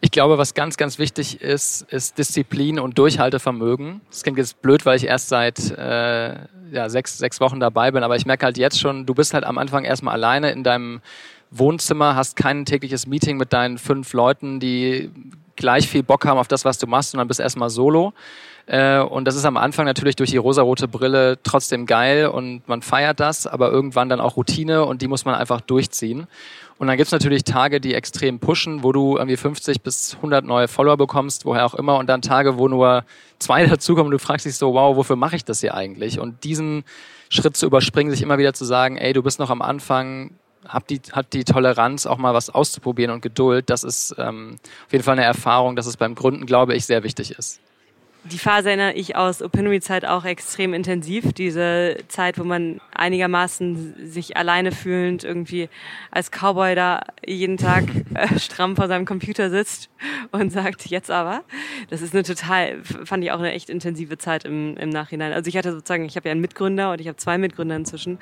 ich 0.01 0.11
glaube, 0.11 0.39
was 0.39 0.55
ganz, 0.55 0.77
ganz 0.77 0.99
wichtig 0.99 1.41
ist, 1.41 1.83
ist 1.83 2.19
Disziplin 2.19 2.81
und 2.81 2.99
Durchhaltevermögen. 2.99 4.01
Das 4.11 4.25
klingt 4.25 4.39
jetzt 4.39 4.61
blöd, 4.61 4.85
weil 4.87 4.97
ich 4.97 5.07
erst 5.07 5.29
seit 5.29 5.71
äh, 5.71 6.35
ja, 6.73 6.89
sechs, 6.89 7.17
sechs 7.19 7.41
Wochen 7.41 7.61
dabei 7.61 7.93
bin, 7.93 8.03
aber 8.03 8.17
ich 8.17 8.27
merke 8.27 8.45
halt 8.47 8.59
jetzt 8.59 8.81
schon, 8.81 9.07
du 9.07 9.15
bist 9.15 9.35
halt 9.35 9.45
am 9.45 9.57
Anfang 9.57 9.85
erstmal 9.85 10.15
alleine 10.15 10.51
in 10.51 10.65
deinem 10.65 11.01
Wohnzimmer, 11.53 12.17
hast 12.17 12.35
kein 12.35 12.65
tägliches 12.65 13.07
Meeting 13.07 13.37
mit 13.37 13.53
deinen 13.53 13.79
fünf 13.79 14.13
Leuten, 14.13 14.59
die 14.59 15.13
gleich 15.57 15.89
viel 15.89 16.03
Bock 16.03 16.25
haben 16.27 16.39
auf 16.39 16.49
das, 16.49 16.65
was 16.65 16.79
du 16.79 16.87
machst 16.87 17.15
und 17.15 17.19
dann 17.19 17.29
bist 17.29 17.41
erstmal 17.41 17.71
solo. 17.71 18.13
Äh, 18.67 19.01
und 19.01 19.27
das 19.27 19.37
ist 19.37 19.45
am 19.45 19.57
Anfang 19.57 19.85
natürlich 19.85 20.17
durch 20.17 20.31
die 20.31 20.37
rosarote 20.39 20.89
Brille 20.89 21.39
trotzdem 21.43 21.87
geil 21.87 22.27
und 22.27 22.67
man 22.67 22.83
feiert 22.83 23.21
das, 23.21 23.47
aber 23.47 23.71
irgendwann 23.71 24.09
dann 24.09 24.21
auch 24.21 24.37
Routine 24.37 24.85
und 24.85 25.03
die 25.03 25.09
muss 25.09 25.25
man 25.25 25.35
einfach 25.35 25.61
durchziehen. 25.61 26.27
Und 26.79 26.89
dann 26.89 26.97
gibt's 26.97 27.13
natürlich 27.13 27.45
Tage, 27.45 27.81
die 27.81 27.95
extrem 27.95 28.41
pushen, 28.41 28.83
wo 28.83 28.93
du 28.93 29.17
irgendwie 29.17 29.37
50 29.37 29.83
bis 29.83 30.17
100 30.17 30.45
neue 30.45 30.67
Follower 30.67 30.97
bekommst, 30.97 31.45
woher 31.45 31.67
auch 31.67 31.75
immer, 31.75 31.97
und 31.99 32.09
dann 32.09 32.21
Tage, 32.21 32.59
wo 32.59 32.69
nur 32.69 33.05
zwei 33.39 33.67
dazukommen 33.67 34.07
und 34.07 34.13
du 34.13 34.19
fragst 34.19 34.47
dich 34.47 34.57
so, 34.57 34.75
wow, 34.75 34.97
wofür 34.97 35.17
mache 35.17 35.37
ich 35.37 35.45
das 35.45 35.61
hier 35.61 35.75
eigentlich? 35.75 36.19
Und 36.19 36.43
diesen 36.45 36.85
Schritt 37.29 37.57
zu 37.57 37.67
überspringen, 37.67 38.11
sich 38.11 38.23
immer 38.23 38.39
wieder 38.39 38.55
zu 38.55 38.65
sagen, 38.65 38.97
ey, 38.97 39.13
du 39.13 39.23
bist 39.23 39.39
noch 39.39 39.51
am 39.51 39.63
Anfang, 39.63 40.31
hab 40.69 40.87
die, 40.87 41.01
hat 41.13 41.33
die 41.33 41.45
Toleranz, 41.45 42.07
auch 42.07 42.19
mal 42.19 42.35
was 42.35 42.51
auszuprobieren 42.51 43.13
und 43.13 43.21
Geduld. 43.21 43.71
Das 43.71 43.85
ist 43.85 44.15
ähm, 44.19 44.57
auf 44.87 44.93
jeden 44.93 45.05
Fall 45.05 45.15
eine 45.15 45.25
Erfahrung, 45.25 45.77
dass 45.77 45.87
es 45.87 45.97
beim 45.97 46.15
Gründen, 46.15 46.47
glaube 46.47 46.75
ich, 46.75 46.87
sehr 46.87 47.03
wichtig 47.03 47.33
ist 47.39 47.61
die 48.25 48.39
Phase 48.39 48.71
erinnere 48.71 48.95
ich 48.95 49.17
aus 49.17 49.43
Opinomy-Zeit 49.43 50.05
auch 50.07 50.25
extrem 50.25 50.73
intensiv. 50.73 51.33
Diese 51.33 51.99
Zeit, 52.09 52.39
wo 52.39 52.45
man 52.45 52.81
einigermaßen 52.95 54.11
sich 54.11 54.37
alleine 54.37 54.73
fühlend 54.73 55.25
irgendwie 55.25 55.69
als 56.11 56.31
Cowboy 56.31 56.75
da 56.75 57.03
jeden 57.27 57.57
Tag 57.57 57.85
äh, 58.15 58.39
stramm 58.39 58.77
vor 58.77 58.89
seinem 58.89 59.05
Computer 59.05 59.51
sitzt 59.51 59.91
und 60.31 60.53
sagt, 60.53 60.87
jetzt 60.87 61.11
aber. 61.11 61.45
Das 61.91 62.03
ist 62.03 62.15
eine 62.15 62.23
total, 62.23 62.83
fand 62.83 63.25
ich 63.25 63.33
auch 63.33 63.39
eine 63.39 63.53
echt 63.53 63.71
intensive 63.71 64.19
Zeit 64.19 64.45
im, 64.45 64.77
im 64.77 64.91
Nachhinein. 64.91 65.33
Also 65.33 65.49
ich 65.49 65.57
hatte 65.57 65.73
sozusagen, 65.73 66.05
ich 66.05 66.17
habe 66.17 66.29
ja 66.29 66.33
einen 66.33 66.41
Mitgründer 66.41 66.93
und 66.93 67.01
ich 67.01 67.09
habe 67.09 67.17
zwei 67.17 67.39
Mitgründer 67.39 67.77
inzwischen, 67.77 68.19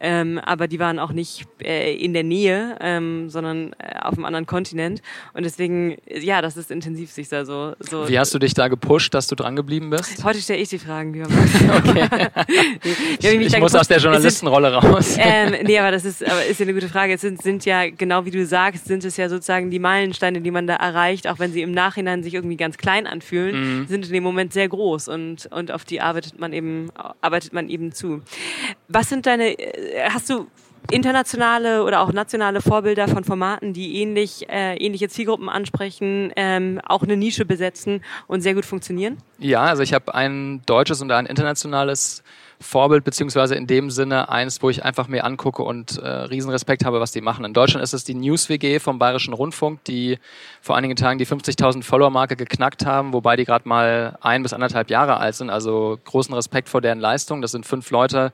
ähm, 0.00 0.38
aber 0.38 0.68
die 0.68 0.78
waren 0.78 0.98
auch 0.98 1.12
nicht 1.12 1.46
äh, 1.62 1.94
in 1.94 2.12
der 2.12 2.24
Nähe, 2.24 2.76
ähm, 2.80 3.30
sondern 3.30 3.72
äh, 3.78 3.98
auf 4.00 4.14
einem 4.14 4.24
anderen 4.24 4.46
Kontinent. 4.46 5.02
Und 5.34 5.44
deswegen, 5.44 5.96
ja, 6.06 6.42
das 6.42 6.56
ist 6.56 6.70
intensiv, 6.70 7.10
sich 7.10 7.28
da 7.28 7.44
so, 7.44 7.74
so. 7.80 8.08
Wie 8.08 8.18
hast 8.18 8.34
du 8.34 8.38
dich 8.38 8.54
da 8.54 8.68
gepusht, 8.68 9.14
dass 9.14 9.26
du 9.28 9.34
dran 9.34 9.56
geblieben 9.56 9.90
bist? 9.90 10.24
Heute 10.24 10.40
stelle 10.40 10.60
ich 10.60 10.68
die 10.68 10.78
Fragen, 10.78 11.12
lieber 11.12 11.28
Max. 11.28 11.54
okay. 11.88 12.08
nee, 13.22 13.30
ich, 13.30 13.54
ich 13.54 13.58
muss 13.58 13.74
aus 13.74 13.88
der 13.88 14.00
Journalistenrolle 14.12 14.74
raus. 14.74 15.16
Ähm, 15.30 15.54
nee, 15.64 15.78
aber 15.78 15.90
das 15.90 16.04
ist, 16.04 16.24
aber 16.24 16.44
ist 16.44 16.60
ja 16.60 16.64
eine 16.64 16.74
gute 16.74 16.88
Frage. 16.88 17.12
Es 17.12 17.20
sind, 17.20 17.42
sind 17.42 17.64
ja, 17.64 17.90
genau 17.90 18.24
wie 18.24 18.30
du 18.30 18.46
sagst, 18.46 18.86
sind 18.86 19.04
es 19.04 19.16
ja 19.16 19.28
sozusagen 19.28 19.70
die 19.70 19.78
Meilensteine, 19.78 20.40
die 20.40 20.50
man 20.50 20.66
da 20.66 20.76
erreicht, 20.76 21.26
auch 21.26 21.38
wenn 21.38 21.52
sie 21.52 21.62
im 21.62 21.72
Nachhinein 21.72 22.22
sich 22.22 22.34
irgendwie 22.34 22.56
ganz 22.56 22.78
klein 22.78 23.06
anfühlen, 23.06 23.80
mhm. 23.80 23.86
sind 23.88 24.06
in 24.06 24.12
dem 24.12 24.22
Moment 24.22 24.52
sehr 24.52 24.68
groß 24.68 25.08
und, 25.08 25.46
und 25.52 25.72
auf 25.72 25.84
die 25.84 26.00
arbeitet 26.00 26.38
man 26.38 26.52
eben, 26.52 26.90
arbeitet 27.20 27.52
man 27.52 27.68
eben 27.68 27.92
zu. 27.92 28.22
Was 28.88 29.08
sind 29.08 29.26
deine, 29.26 29.58
äh, 29.58 30.08
hast 30.08 30.30
du 30.30 30.46
internationale 30.90 31.84
oder 31.84 32.00
auch 32.00 32.12
nationale 32.12 32.60
Vorbilder 32.60 33.08
von 33.08 33.24
Formaten, 33.24 33.72
die 33.72 34.00
ähnlich, 34.00 34.48
äh, 34.48 34.76
ähnliche 34.76 35.08
Zielgruppen 35.08 35.48
ansprechen, 35.48 36.32
ähm, 36.36 36.80
auch 36.86 37.02
eine 37.02 37.16
Nische 37.16 37.44
besetzen 37.44 38.02
und 38.26 38.40
sehr 38.40 38.54
gut 38.54 38.64
funktionieren? 38.64 39.18
Ja, 39.38 39.64
also 39.64 39.82
ich 39.82 39.92
habe 39.92 40.14
ein 40.14 40.62
deutsches 40.66 41.02
und 41.02 41.10
ein 41.12 41.26
internationales 41.26 42.22
Vorbild, 42.60 43.04
beziehungsweise 43.04 43.54
in 43.54 43.66
dem 43.66 43.90
Sinne 43.90 44.28
eins, 44.28 44.62
wo 44.62 44.70
ich 44.70 44.84
einfach 44.84 45.06
mir 45.08 45.24
angucke 45.24 45.62
und 45.62 45.98
äh, 45.98 46.08
Riesenrespekt 46.08 46.84
habe, 46.84 47.00
was 47.00 47.12
die 47.12 47.20
machen. 47.20 47.44
In 47.44 47.52
Deutschland 47.52 47.84
ist 47.84 47.92
es 47.92 48.04
die 48.04 48.14
News 48.14 48.48
WG 48.48 48.80
vom 48.80 48.98
Bayerischen 48.98 49.32
Rundfunk, 49.32 49.84
die 49.84 50.18
vor 50.60 50.76
einigen 50.76 50.96
Tagen 50.96 51.18
die 51.18 51.26
50.000 51.26 51.82
Follower-Marke 51.82 52.36
geknackt 52.36 52.84
haben, 52.84 53.12
wobei 53.12 53.36
die 53.36 53.44
gerade 53.44 53.68
mal 53.68 54.18
ein 54.20 54.42
bis 54.42 54.52
anderthalb 54.52 54.90
Jahre 54.90 55.18
alt 55.18 55.36
sind. 55.36 55.50
Also 55.50 55.98
großen 56.04 56.34
Respekt 56.34 56.68
vor 56.68 56.80
deren 56.80 56.98
Leistung. 56.98 57.42
Das 57.42 57.52
sind 57.52 57.64
fünf 57.64 57.90
Leute, 57.90 58.32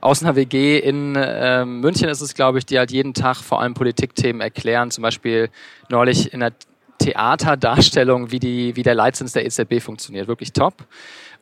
aus 0.00 0.22
einer 0.22 0.34
WG 0.34 0.78
in 0.78 1.14
äh, 1.14 1.64
München 1.64 2.08
ist 2.08 2.22
es, 2.22 2.34
glaube 2.34 2.58
ich, 2.58 2.66
die 2.66 2.78
halt 2.78 2.90
jeden 2.90 3.12
Tag 3.12 3.36
vor 3.36 3.60
allem 3.60 3.74
Politikthemen 3.74 4.40
erklären. 4.40 4.90
Zum 4.90 5.02
Beispiel 5.02 5.50
neulich 5.90 6.32
in 6.32 6.40
der 6.40 6.52
Theaterdarstellung, 6.98 8.30
wie, 8.30 8.38
die, 8.38 8.76
wie 8.76 8.82
der 8.82 8.94
Leitzins 8.94 9.32
der 9.32 9.44
EZB 9.44 9.80
funktioniert. 9.80 10.28
Wirklich 10.28 10.52
top. 10.52 10.74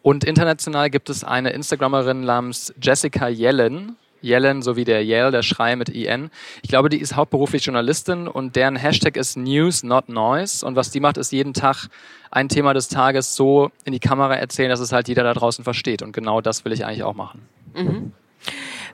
Und 0.02 0.24
international 0.24 0.90
gibt 0.90 1.10
es 1.10 1.24
eine 1.24 1.50
Instagramerin 1.50 2.22
namens 2.22 2.72
Jessica 2.80 3.28
Yellen. 3.28 3.96
Yellen, 4.22 4.62
so 4.62 4.76
wie 4.76 4.84
der 4.84 5.04
Yell, 5.04 5.30
der 5.30 5.42
Schrei 5.42 5.76
mit 5.76 5.88
IN. 5.88 6.30
Ich 6.62 6.68
glaube, 6.68 6.88
die 6.88 6.98
ist 6.98 7.14
hauptberuflich 7.14 7.64
Journalistin 7.64 8.26
und 8.26 8.56
deren 8.56 8.76
Hashtag 8.76 9.16
ist 9.16 9.36
News, 9.36 9.82
not 9.82 10.08
Noise. 10.08 10.66
Und 10.66 10.76
was 10.76 10.90
die 10.90 11.00
macht, 11.00 11.16
ist 11.18 11.32
jeden 11.32 11.54
Tag 11.54 11.88
ein 12.30 12.48
Thema 12.48 12.74
des 12.74 12.88
Tages 12.88 13.36
so 13.36 13.70
in 13.84 13.92
die 13.92 14.00
Kamera 14.00 14.34
erzählen, 14.34 14.70
dass 14.70 14.80
es 14.80 14.92
halt 14.92 15.08
jeder 15.08 15.22
da 15.22 15.34
draußen 15.34 15.64
versteht. 15.64 16.02
Und 16.02 16.12
genau 16.12 16.40
das 16.40 16.64
will 16.64 16.72
ich 16.72 16.84
eigentlich 16.84 17.04
auch 17.04 17.14
machen. 17.14 17.42
Mhm. 17.74 18.12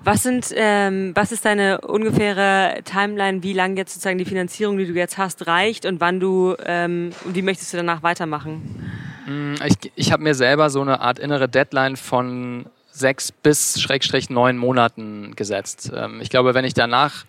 Was 0.03 0.23
sind, 0.23 0.53
ähm, 0.55 1.13
was 1.15 1.33
ist 1.33 1.45
deine 1.45 1.81
ungefähre 1.83 2.81
Timeline, 2.85 3.43
wie 3.43 3.53
lange 3.53 3.77
jetzt 3.77 3.95
sozusagen 3.95 4.19
die 4.19 4.25
Finanzierung, 4.25 4.77
die 4.79 4.87
du 4.87 4.93
jetzt 4.93 5.19
hast, 5.19 5.47
reicht 5.47 5.87
und 5.87 6.01
wann 6.01 6.21
du, 6.21 6.57
ähm, 6.65 7.13
wie 7.25 7.43
möchtest 7.43 7.73
du 7.73 7.77
danach 7.77 8.03
weitermachen? 8.03 8.93
Mm, 9.27 9.55
ich, 9.65 9.93
ich 9.95 10.13
habe 10.13 10.23
mir 10.23 10.35
selber 10.35 10.71
so 10.71 10.81
eine 10.81 11.01
Art 11.01 11.19
innere 11.19 11.49
Deadline 11.49 11.97
von 11.97 12.67
sechs 12.91 13.33
bis 13.33 13.81
schrägstrich 13.81 14.31
neun 14.31 14.57
Monaten 14.57 15.35
gesetzt. 15.37 15.93
Ähm, 15.95 16.21
ich 16.21 16.31
glaube, 16.31 16.55
wenn 16.55 16.65
ich 16.65 16.75
danach 16.75 17.25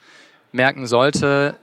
merken 0.52 0.88
sollte, 0.88 1.56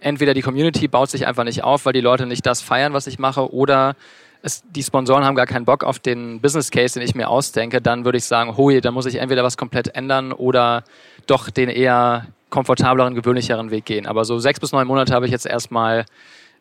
entweder 0.00 0.34
die 0.34 0.42
Community 0.42 0.88
baut 0.88 1.10
sich 1.10 1.26
einfach 1.26 1.44
nicht 1.44 1.64
auf, 1.64 1.86
weil 1.86 1.92
die 1.92 2.00
Leute 2.00 2.26
nicht 2.26 2.46
das 2.46 2.60
feiern, 2.60 2.92
was 2.92 3.06
ich 3.06 3.18
mache, 3.18 3.52
oder 3.52 3.96
es, 4.42 4.62
die 4.70 4.82
Sponsoren 4.82 5.24
haben 5.24 5.34
gar 5.34 5.46
keinen 5.46 5.64
Bock 5.64 5.84
auf 5.84 5.98
den 5.98 6.40
Business 6.40 6.70
Case, 6.70 6.98
den 6.98 7.06
ich 7.06 7.14
mir 7.14 7.28
ausdenke, 7.28 7.80
dann 7.80 8.04
würde 8.04 8.18
ich 8.18 8.24
sagen, 8.24 8.56
hui, 8.56 8.80
da 8.80 8.90
muss 8.90 9.06
ich 9.06 9.16
entweder 9.16 9.44
was 9.44 9.56
komplett 9.56 9.94
ändern 9.94 10.32
oder 10.32 10.84
doch 11.26 11.50
den 11.50 11.68
eher 11.68 12.26
komfortableren, 12.50 13.14
gewöhnlicheren 13.14 13.70
Weg 13.70 13.84
gehen. 13.84 14.06
Aber 14.06 14.24
so 14.24 14.38
sechs 14.38 14.60
bis 14.60 14.72
neun 14.72 14.86
Monate 14.86 15.12
habe 15.12 15.26
ich 15.26 15.32
jetzt 15.32 15.46
erstmal 15.46 16.06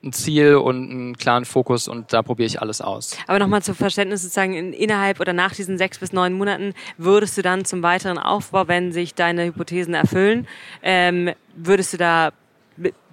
ein 0.04 0.14
Ziel 0.14 0.56
und 0.56 0.92
einen 0.92 1.18
klaren 1.18 1.46
Fokus 1.46 1.88
und 1.88 2.14
da 2.14 2.22
probiere 2.22 2.48
ich 2.48 2.62
alles 2.62 2.82
aus. 2.82 3.18
Aber 3.26 3.40
nochmal 3.40 3.64
zum 3.64 3.76
Verständnis 3.76 4.22
sozusagen, 4.22 4.54
in, 4.54 4.74
innerhalb 4.74 5.20
oder 5.20 5.34
nach 5.34 5.56
diesen 5.56 5.78
sechs 5.78 5.98
bis 5.98 6.14
neun 6.14 6.34
Monaten 6.34 6.74
würdest 6.98 7.38
du 7.38 7.42
dann 7.42 7.66
zum 7.66 7.82
weiteren 7.82 8.20
Aufbau, 8.20 8.68
wenn 8.68 8.92
sich 8.92 9.16
deine 9.16 9.46
Hypothesen 9.46 9.94
erfüllen, 9.94 10.48
ähm, 10.84 11.32
würdest 11.56 11.94
du 11.94 11.98
da 11.98 12.32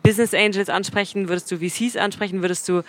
Business 0.04 0.34
Angels 0.34 0.68
ansprechen? 0.68 1.28
Würdest 1.28 1.50
du 1.50 1.56
VCs 1.58 1.96
ansprechen? 1.96 2.42
Würdest 2.42 2.68
du 2.68 2.82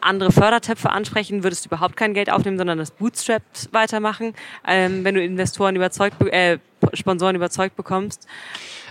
andere 0.00 0.32
Fördertöpfe 0.32 0.90
ansprechen? 0.90 1.44
Würdest 1.44 1.64
du 1.64 1.68
überhaupt 1.68 1.96
kein 1.96 2.14
Geld 2.14 2.30
aufnehmen, 2.30 2.56
sondern 2.56 2.78
das 2.78 2.90
Bootstraps 2.90 3.68
weitermachen, 3.72 4.34
ähm, 4.66 5.04
wenn 5.04 5.14
du 5.14 5.22
Investoren 5.22 5.76
überzeugt, 5.76 6.20
äh, 6.32 6.58
Sponsoren 6.94 7.36
überzeugt 7.36 7.76
bekommst? 7.76 8.26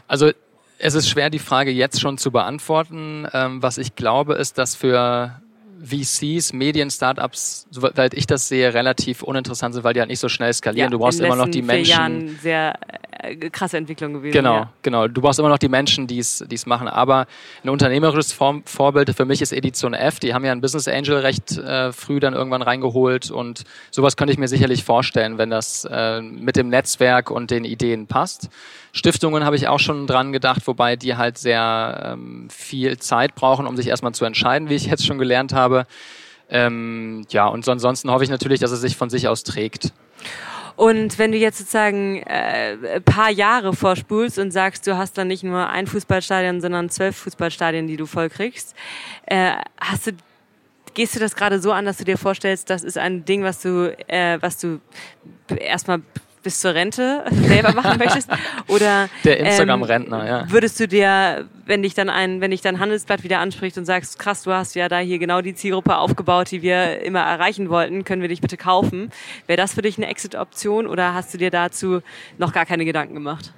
Also 0.08 0.32
es 0.78 0.94
ist 0.94 1.10
schwer, 1.10 1.30
die 1.30 1.40
Frage 1.40 1.72
jetzt 1.72 2.00
schon 2.00 2.18
zu 2.18 2.32
beantworten. 2.32 3.28
Ähm, 3.34 3.62
was 3.62 3.78
ich 3.78 3.96
glaube, 3.96 4.36
ist, 4.36 4.58
dass 4.58 4.76
für 4.76 5.42
VCs, 5.84 6.54
Medien-Startups, 6.54 7.68
soweit 7.72 8.14
ich 8.14 8.28
das 8.28 8.48
sehe, 8.48 8.74
relativ 8.74 9.24
uninteressant 9.24 9.74
sind, 9.74 9.84
weil 9.84 9.94
die 9.94 10.00
halt 10.00 10.10
nicht 10.10 10.20
so 10.20 10.30
schnell 10.30 10.54
skalieren. 10.54 10.88
Ja, 10.88 10.92
du 10.92 11.00
brauchst 11.00 11.20
immer 11.20 11.36
noch 11.36 11.50
die 11.50 11.62
Menschen. 11.62 11.90
Jahren 11.90 12.40
sehr 12.42 12.76
äh, 12.88 13.11
krasse 13.52 13.78
Entwicklung 13.78 14.14
gewesen. 14.14 14.34
Genau, 14.34 14.56
ja. 14.56 14.74
genau. 14.82 15.08
Du 15.08 15.22
brauchst 15.22 15.40
immer 15.40 15.50
noch 15.50 15.58
die 15.58 15.70
Menschen, 15.70 16.08
die 16.08 16.20
es 16.20 16.66
machen. 16.66 16.88
Aber 16.88 17.28
ein 17.64 17.70
unternehmerisches 17.70 18.32
Vor 18.32 18.62
Vorbild 18.66 19.16
für 19.16 19.26
mich 19.26 19.42
ist 19.42 19.54
Edition 19.54 19.94
F. 19.94 20.20
Die 20.20 20.34
haben 20.34 20.44
ja 20.44 20.52
ein 20.52 20.62
Business 20.62 20.88
Angel 20.88 21.18
recht 21.18 21.58
äh, 21.58 21.92
früh 21.92 22.20
dann 22.20 22.34
irgendwann 22.34 22.62
reingeholt 22.62 23.32
und 23.32 23.64
sowas 23.92 24.18
könnte 24.18 24.34
ich 24.34 24.40
mir 24.40 24.48
sicherlich 24.48 24.84
vorstellen, 24.84 25.38
wenn 25.38 25.50
das 25.50 25.86
äh, 25.90 26.22
mit 26.22 26.56
dem 26.56 26.70
Netzwerk 26.70 27.32
und 27.32 27.52
den 27.52 27.64
Ideen 27.64 28.08
passt. 28.08 28.50
Stiftungen 28.94 29.46
habe 29.46 29.56
ich 29.56 29.68
auch 29.68 29.80
schon 29.80 30.08
dran 30.08 30.34
gedacht, 30.34 30.66
wobei 30.66 30.96
die 30.96 31.16
halt 31.16 31.38
sehr 31.38 32.14
ähm, 32.14 32.50
viel 32.50 32.98
Zeit 32.98 33.36
brauchen, 33.36 33.68
um 33.68 33.78
sich 33.78 33.88
erstmal 33.88 34.14
zu 34.14 34.26
entscheiden, 34.26 34.70
wie 34.70 34.76
ich 34.76 34.86
jetzt 34.88 35.06
schon 35.06 35.18
gelernt 35.18 35.54
habe. 35.54 35.86
Ähm, 36.50 37.26
ja, 37.30 37.48
und 37.48 37.68
ansonsten 37.68 38.12
hoffe 38.12 38.26
ich 38.26 38.30
natürlich, 38.30 38.60
dass 38.60 38.72
es 38.72 38.82
sich 38.82 38.98
von 38.98 39.10
sich 39.10 39.28
aus 39.30 39.44
trägt. 39.44 39.94
Und 40.76 41.18
wenn 41.20 41.32
du 41.32 41.38
jetzt 41.38 41.58
sozusagen 41.58 42.22
äh, 42.24 42.78
ein 42.96 43.04
paar 43.04 43.30
Jahre 43.30 43.74
vorspulst 43.74 44.40
und 44.40 44.52
sagst, 44.52 44.88
du 44.88 44.98
hast 44.98 45.18
dann 45.18 45.28
nicht 45.28 45.44
nur 45.44 45.70
ein 45.70 45.88
Fußballstadion, 45.88 46.62
sondern 46.62 46.90
zwölf 46.90 47.16
Fußballstadien, 47.18 47.88
die 47.88 47.98
du 47.98 48.06
vollkriegst, 48.06 48.76
äh, 49.28 49.54
hast 49.80 50.08
du 50.08 50.12
gehst 50.94 51.16
du 51.16 51.20
das 51.20 51.36
gerade 51.36 51.60
so 51.60 51.72
an, 51.72 51.86
dass 51.86 51.98
du 51.98 52.04
dir 52.04 52.18
vorstellst, 52.18 52.70
das 52.70 52.84
ist 52.84 52.98
ein 52.98 53.24
Ding, 53.24 53.44
was 53.44 53.62
du, 53.62 53.96
äh, 54.08 54.38
was 54.42 54.58
du 54.58 54.80
erstmal 55.48 56.02
bis 56.44 56.60
zur 56.60 56.74
Rente 56.74 57.24
selber 57.30 57.74
machen 57.74 57.98
möchtest? 57.98 58.30
Oder 58.68 59.10
der 59.24 59.40
Instagram-Rentner, 59.40 60.22
ähm, 60.22 60.28
ja. 60.28 60.52
Würdest 60.52 60.80
du 60.80 60.88
dir, 60.88 61.48
wenn 61.72 61.82
dich 61.82 61.94
dann 61.94 62.10
ein, 62.10 62.42
wenn 62.42 62.52
dich 62.52 62.60
dann 62.60 62.80
Handelsblatt 62.80 63.24
wieder 63.24 63.40
anspricht 63.40 63.78
und 63.78 63.86
sagst, 63.86 64.20
krass, 64.20 64.44
du 64.44 64.52
hast 64.52 64.76
ja 64.76 64.90
da 64.90 65.00
hier 65.00 65.20
genau 65.20 65.40
die 65.40 65.56
Zielgruppe 65.56 65.96
aufgebaut, 65.96 66.52
die 66.52 66.62
wir 66.62 67.00
immer 67.00 67.22
erreichen 67.22 67.70
wollten, 67.70 68.04
können 68.04 68.22
wir 68.22 68.28
dich 68.28 68.42
bitte 68.42 68.58
kaufen? 68.58 69.10
Wäre 69.48 69.56
das 69.56 69.74
für 69.74 69.82
dich 69.82 69.98
eine 69.98 70.08
Exit-Option 70.08 70.86
oder 70.86 71.14
hast 71.14 71.34
du 71.34 71.38
dir 71.38 71.50
dazu 71.50 72.02
noch 72.38 72.52
gar 72.52 72.66
keine 72.66 72.84
Gedanken 72.84 73.14
gemacht? 73.14 73.54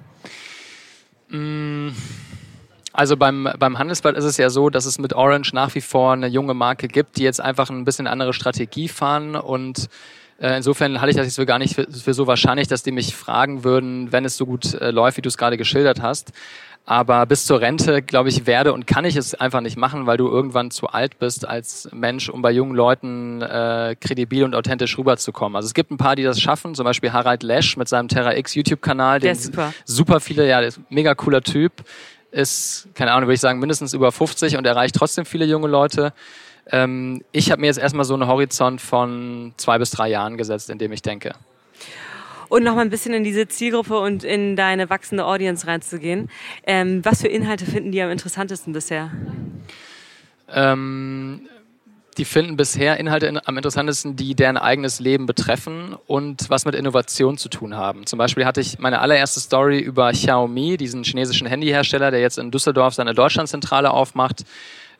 Mm. 1.28 1.88
Also 2.92 3.16
beim, 3.16 3.48
beim 3.58 3.80
Handelsblatt 3.80 4.16
ist 4.16 4.24
es 4.24 4.36
ja 4.36 4.48
so, 4.48 4.70
dass 4.70 4.86
es 4.86 5.00
mit 5.00 5.12
Orange 5.12 5.52
nach 5.52 5.74
wie 5.74 5.80
vor 5.80 6.12
eine 6.12 6.28
junge 6.28 6.54
Marke 6.54 6.86
gibt, 6.86 7.16
die 7.16 7.24
jetzt 7.24 7.40
einfach 7.40 7.68
ein 7.68 7.84
bisschen 7.84 8.06
andere 8.06 8.32
Strategie 8.32 8.86
fahren 8.86 9.34
und 9.34 9.88
äh, 10.40 10.56
insofern 10.56 11.00
halte 11.00 11.10
ich 11.10 11.16
das 11.16 11.26
jetzt 11.26 11.36
für 11.36 11.46
gar 11.46 11.58
nicht 11.58 11.74
für, 11.74 12.14
so 12.14 12.26
wahrscheinlich, 12.26 12.68
dass 12.68 12.82
die 12.82 12.92
mich 12.92 13.14
fragen 13.14 13.64
würden, 13.64 14.12
wenn 14.12 14.24
es 14.24 14.36
so 14.36 14.46
gut 14.46 14.74
äh, 14.74 14.90
läuft, 14.90 15.16
wie 15.16 15.22
du 15.22 15.28
es 15.28 15.38
gerade 15.38 15.56
geschildert 15.56 16.02
hast. 16.02 16.32
Aber 16.86 17.24
bis 17.24 17.46
zur 17.46 17.62
Rente, 17.62 18.02
glaube 18.02 18.28
ich, 18.28 18.46
werde 18.46 18.74
und 18.74 18.86
kann 18.86 19.06
ich 19.06 19.16
es 19.16 19.34
einfach 19.34 19.62
nicht 19.62 19.78
machen, 19.78 20.06
weil 20.06 20.18
du 20.18 20.28
irgendwann 20.28 20.70
zu 20.70 20.88
alt 20.88 21.18
bist 21.18 21.48
als 21.48 21.88
Mensch, 21.92 22.28
um 22.28 22.42
bei 22.42 22.50
jungen 22.50 22.74
Leuten 22.74 23.40
äh, 23.40 23.96
kredibil 23.98 24.44
und 24.44 24.54
authentisch 24.54 24.98
rüberzukommen. 24.98 25.56
Also 25.56 25.66
es 25.66 25.72
gibt 25.72 25.90
ein 25.90 25.96
paar, 25.96 26.14
die 26.14 26.24
das 26.24 26.38
schaffen, 26.38 26.74
zum 26.74 26.84
Beispiel 26.84 27.12
Harald 27.12 27.42
Lesch 27.42 27.78
mit 27.78 27.88
seinem 27.88 28.08
Terra 28.08 28.36
X 28.36 28.54
YouTube-Kanal. 28.54 29.20
Der 29.20 29.32
ist 29.32 29.44
super. 29.44 29.72
Super 29.86 30.20
viele, 30.20 30.46
ja, 30.46 30.60
der 30.60 30.68
ist 30.68 30.80
mega 30.90 31.14
cooler 31.14 31.40
Typ. 31.40 31.72
Ist, 32.30 32.88
keine 32.94 33.12
Ahnung, 33.12 33.28
würde 33.28 33.34
ich 33.34 33.40
sagen, 33.40 33.60
mindestens 33.60 33.94
über 33.94 34.12
50 34.12 34.58
und 34.58 34.66
erreicht 34.66 34.94
trotzdem 34.94 35.24
viele 35.24 35.46
junge 35.46 35.68
Leute. 35.68 36.12
Ähm, 36.70 37.22
ich 37.32 37.50
habe 37.50 37.62
mir 37.62 37.68
jetzt 37.68 37.78
erstmal 37.78 38.04
so 38.04 38.12
einen 38.12 38.26
Horizont 38.26 38.82
von 38.82 39.54
zwei 39.56 39.78
bis 39.78 39.90
drei 39.90 40.10
Jahren 40.10 40.36
gesetzt, 40.36 40.68
in 40.68 40.76
dem 40.76 40.92
ich 40.92 41.00
denke. 41.00 41.34
Und 42.54 42.62
noch 42.62 42.76
mal 42.76 42.82
ein 42.82 42.90
bisschen 42.90 43.14
in 43.14 43.24
diese 43.24 43.48
Zielgruppe 43.48 43.98
und 43.98 44.22
in 44.22 44.54
deine 44.54 44.88
wachsende 44.88 45.24
Audience 45.24 45.66
reinzugehen. 45.66 46.30
Ähm, 46.64 47.04
was 47.04 47.22
für 47.22 47.26
Inhalte 47.26 47.66
finden 47.66 47.90
die 47.90 48.00
am 48.00 48.10
interessantesten 48.12 48.72
bisher? 48.72 49.10
Ähm, 50.48 51.48
die 52.16 52.24
finden 52.24 52.56
bisher 52.56 53.00
Inhalte 53.00 53.26
in, 53.26 53.40
am 53.44 53.56
interessantesten, 53.56 54.14
die 54.14 54.36
deren 54.36 54.56
eigenes 54.56 55.00
Leben 55.00 55.26
betreffen 55.26 55.96
und 56.06 56.48
was 56.48 56.64
mit 56.64 56.76
Innovation 56.76 57.38
zu 57.38 57.48
tun 57.48 57.74
haben. 57.74 58.06
Zum 58.06 58.20
Beispiel 58.20 58.44
hatte 58.44 58.60
ich 58.60 58.78
meine 58.78 59.00
allererste 59.00 59.40
Story 59.40 59.80
über 59.80 60.12
Xiaomi, 60.12 60.76
diesen 60.76 61.02
chinesischen 61.02 61.48
Handyhersteller, 61.48 62.12
der 62.12 62.20
jetzt 62.20 62.38
in 62.38 62.52
Düsseldorf 62.52 62.94
seine 62.94 63.14
Deutschlandzentrale 63.14 63.90
aufmacht 63.90 64.44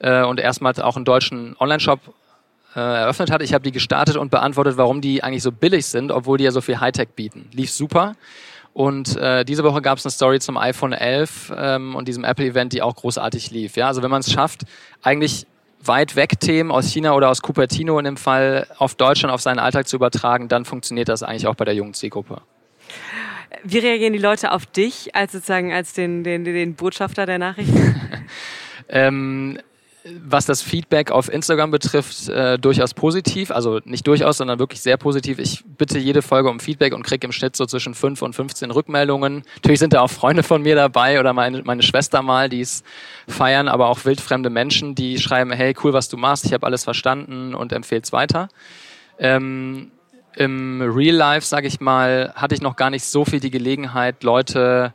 äh, 0.01 0.25
und 0.25 0.41
erstmals 0.41 0.81
auch 0.81 0.97
einen 0.97 1.05
deutschen 1.05 1.55
Online-Shop 1.61 2.01
äh, 2.75 2.81
eröffnet 2.81 3.31
hat. 3.31 3.43
Ich 3.43 3.55
habe 3.55 3.65
die 3.65 3.73
gestartet 3.73 4.17
und 4.17 4.31
beantwortet, 4.31 4.77
warum 4.77 5.01
die 5.01 5.23
eigentlich 5.23 5.43
so 5.43 5.53
billig 5.53 5.87
sind, 5.87 6.11
obwohl 6.11 6.39
die 6.39 6.45
ja 6.45 6.51
so 6.51 6.61
viel 6.61 6.81
Hightech 6.81 7.11
bieten. 7.11 7.49
Lief 7.53 7.71
super. 7.71 8.17
Und 8.73 9.17
äh, 9.17 9.45
diese 9.45 9.63
Woche 9.63 9.81
gab 9.83 9.99
es 9.99 10.05
eine 10.05 10.11
Story 10.11 10.41
zum 10.41 10.57
iPhone 10.57 10.93
11 10.93 11.53
ähm, 11.57 11.95
und 11.95 12.09
diesem 12.09 12.25
Apple-Event, 12.25 12.73
die 12.73 12.83
auch 12.83 12.97
großartig 12.97 13.53
lief. 13.53 13.77
Ja, 13.77 13.87
also 13.87 14.03
wenn 14.03 14.11
man 14.11 14.21
es 14.21 14.33
schafft, 14.33 14.63
eigentlich 15.01 15.47
weit 15.85 16.17
weg 16.17 16.41
Themen 16.41 16.73
aus 16.73 16.91
China 16.91 17.15
oder 17.15 17.31
aus 17.31 17.41
Cupertino 17.41 17.99
in 17.99 18.05
dem 18.05 18.17
Fall 18.17 18.67
auf 18.79 18.97
Deutschland, 18.97 19.33
auf 19.33 19.41
seinen 19.41 19.61
Alltag 19.61 19.87
zu 19.87 19.97
übertragen, 19.97 20.49
dann 20.49 20.65
funktioniert 20.65 21.09
das 21.09 21.23
eigentlich 21.23 21.47
auch 21.47 21.55
bei 21.55 21.65
der 21.65 21.75
jungen 21.75 21.95
Zielgruppe. 21.95 22.43
Wie 23.63 23.79
reagieren 23.79 24.13
die 24.13 24.19
Leute 24.19 24.51
auf 24.51 24.67
dich 24.67 25.15
als 25.15 25.33
sozusagen 25.33 25.73
als 25.73 25.93
den, 25.93 26.25
den, 26.25 26.45
den 26.45 26.75
Botschafter 26.75 27.27
der 27.27 27.39
Nachrichten? 27.39 28.01
ähm, 28.89 29.59
was 30.23 30.45
das 30.45 30.61
Feedback 30.61 31.11
auf 31.11 31.33
Instagram 31.33 31.71
betrifft, 31.71 32.29
äh, 32.29 32.59
durchaus 32.59 32.93
positiv. 32.93 33.51
Also 33.51 33.81
nicht 33.85 34.07
durchaus, 34.07 34.37
sondern 34.37 34.59
wirklich 34.59 34.83
sehr 34.83 34.99
positiv. 34.99 35.39
Ich 35.39 35.65
bitte 35.65 35.99
jede 35.99 36.21
Folge 36.21 36.51
um 36.51 36.61
Feedback 36.61 36.95
und 36.95 37.03
kriege 37.05 37.27
im 37.27 37.33
Schnitt 37.33 37.57
so 37.57 37.65
zwischen 37.65 37.95
5 37.95 38.21
und 38.21 38.35
15 38.35 38.71
Rückmeldungen. 38.71 39.45
Natürlich 39.57 39.79
sind 39.79 39.95
da 39.95 40.03
auch 40.03 40.11
Freunde 40.11 40.43
von 40.43 40.63
mir 40.63 40.75
dabei 40.75 41.21
oder 41.21 41.33
meine, 41.33 41.63
meine 41.63 41.83
Schwester 41.83 42.21
mal, 42.21 42.51
die 42.51 42.61
es 42.61 42.85
feiern, 43.29 43.67
aber 43.69 43.89
auch 43.89 44.05
wildfremde 44.05 44.51
Menschen, 44.51 44.95
die 44.95 45.19
schreiben, 45.19 45.51
hey, 45.53 45.75
cool, 45.83 45.95
was 45.95 46.09
du 46.09 46.19
machst, 46.19 46.45
ich 46.45 46.53
habe 46.53 46.67
alles 46.67 46.85
verstanden 46.85 47.55
und 47.55 47.73
empfehl's 47.73 48.13
weiter. 48.13 48.49
Ähm, 49.19 49.91
Im 50.37 50.83
Real 50.83 51.17
Life, 51.17 51.47
sage 51.47 51.67
ich 51.67 51.81
mal, 51.81 52.33
hatte 52.37 52.55
ich 52.55 52.61
noch 52.61 52.77
gar 52.77 52.91
nicht 52.91 53.05
so 53.05 53.25
viel 53.25 53.41
die 53.41 53.51
Gelegenheit, 53.51 54.23
Leute 54.23 54.93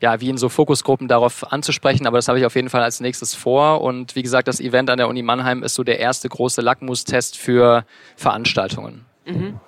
ja, 0.00 0.20
wie 0.20 0.30
in 0.30 0.38
so 0.38 0.48
Fokusgruppen 0.48 1.08
darauf 1.08 1.52
anzusprechen, 1.52 2.06
aber 2.06 2.18
das 2.18 2.28
habe 2.28 2.38
ich 2.38 2.46
auf 2.46 2.54
jeden 2.54 2.70
Fall 2.70 2.82
als 2.82 3.00
nächstes 3.00 3.34
vor. 3.34 3.82
Und 3.82 4.16
wie 4.16 4.22
gesagt, 4.22 4.48
das 4.48 4.60
Event 4.60 4.90
an 4.90 4.98
der 4.98 5.08
Uni 5.08 5.22
Mannheim 5.22 5.62
ist 5.62 5.74
so 5.74 5.84
der 5.84 5.98
erste 5.98 6.28
große 6.28 6.60
Lackmustest 6.60 7.36
für 7.36 7.84
Veranstaltungen. 8.16 9.04
Mhm. 9.26 9.60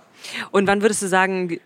Und 0.51 0.67
wann 0.67 0.83
würdest 0.83 1.03
du 1.03 1.09
sagen, 1.09 1.59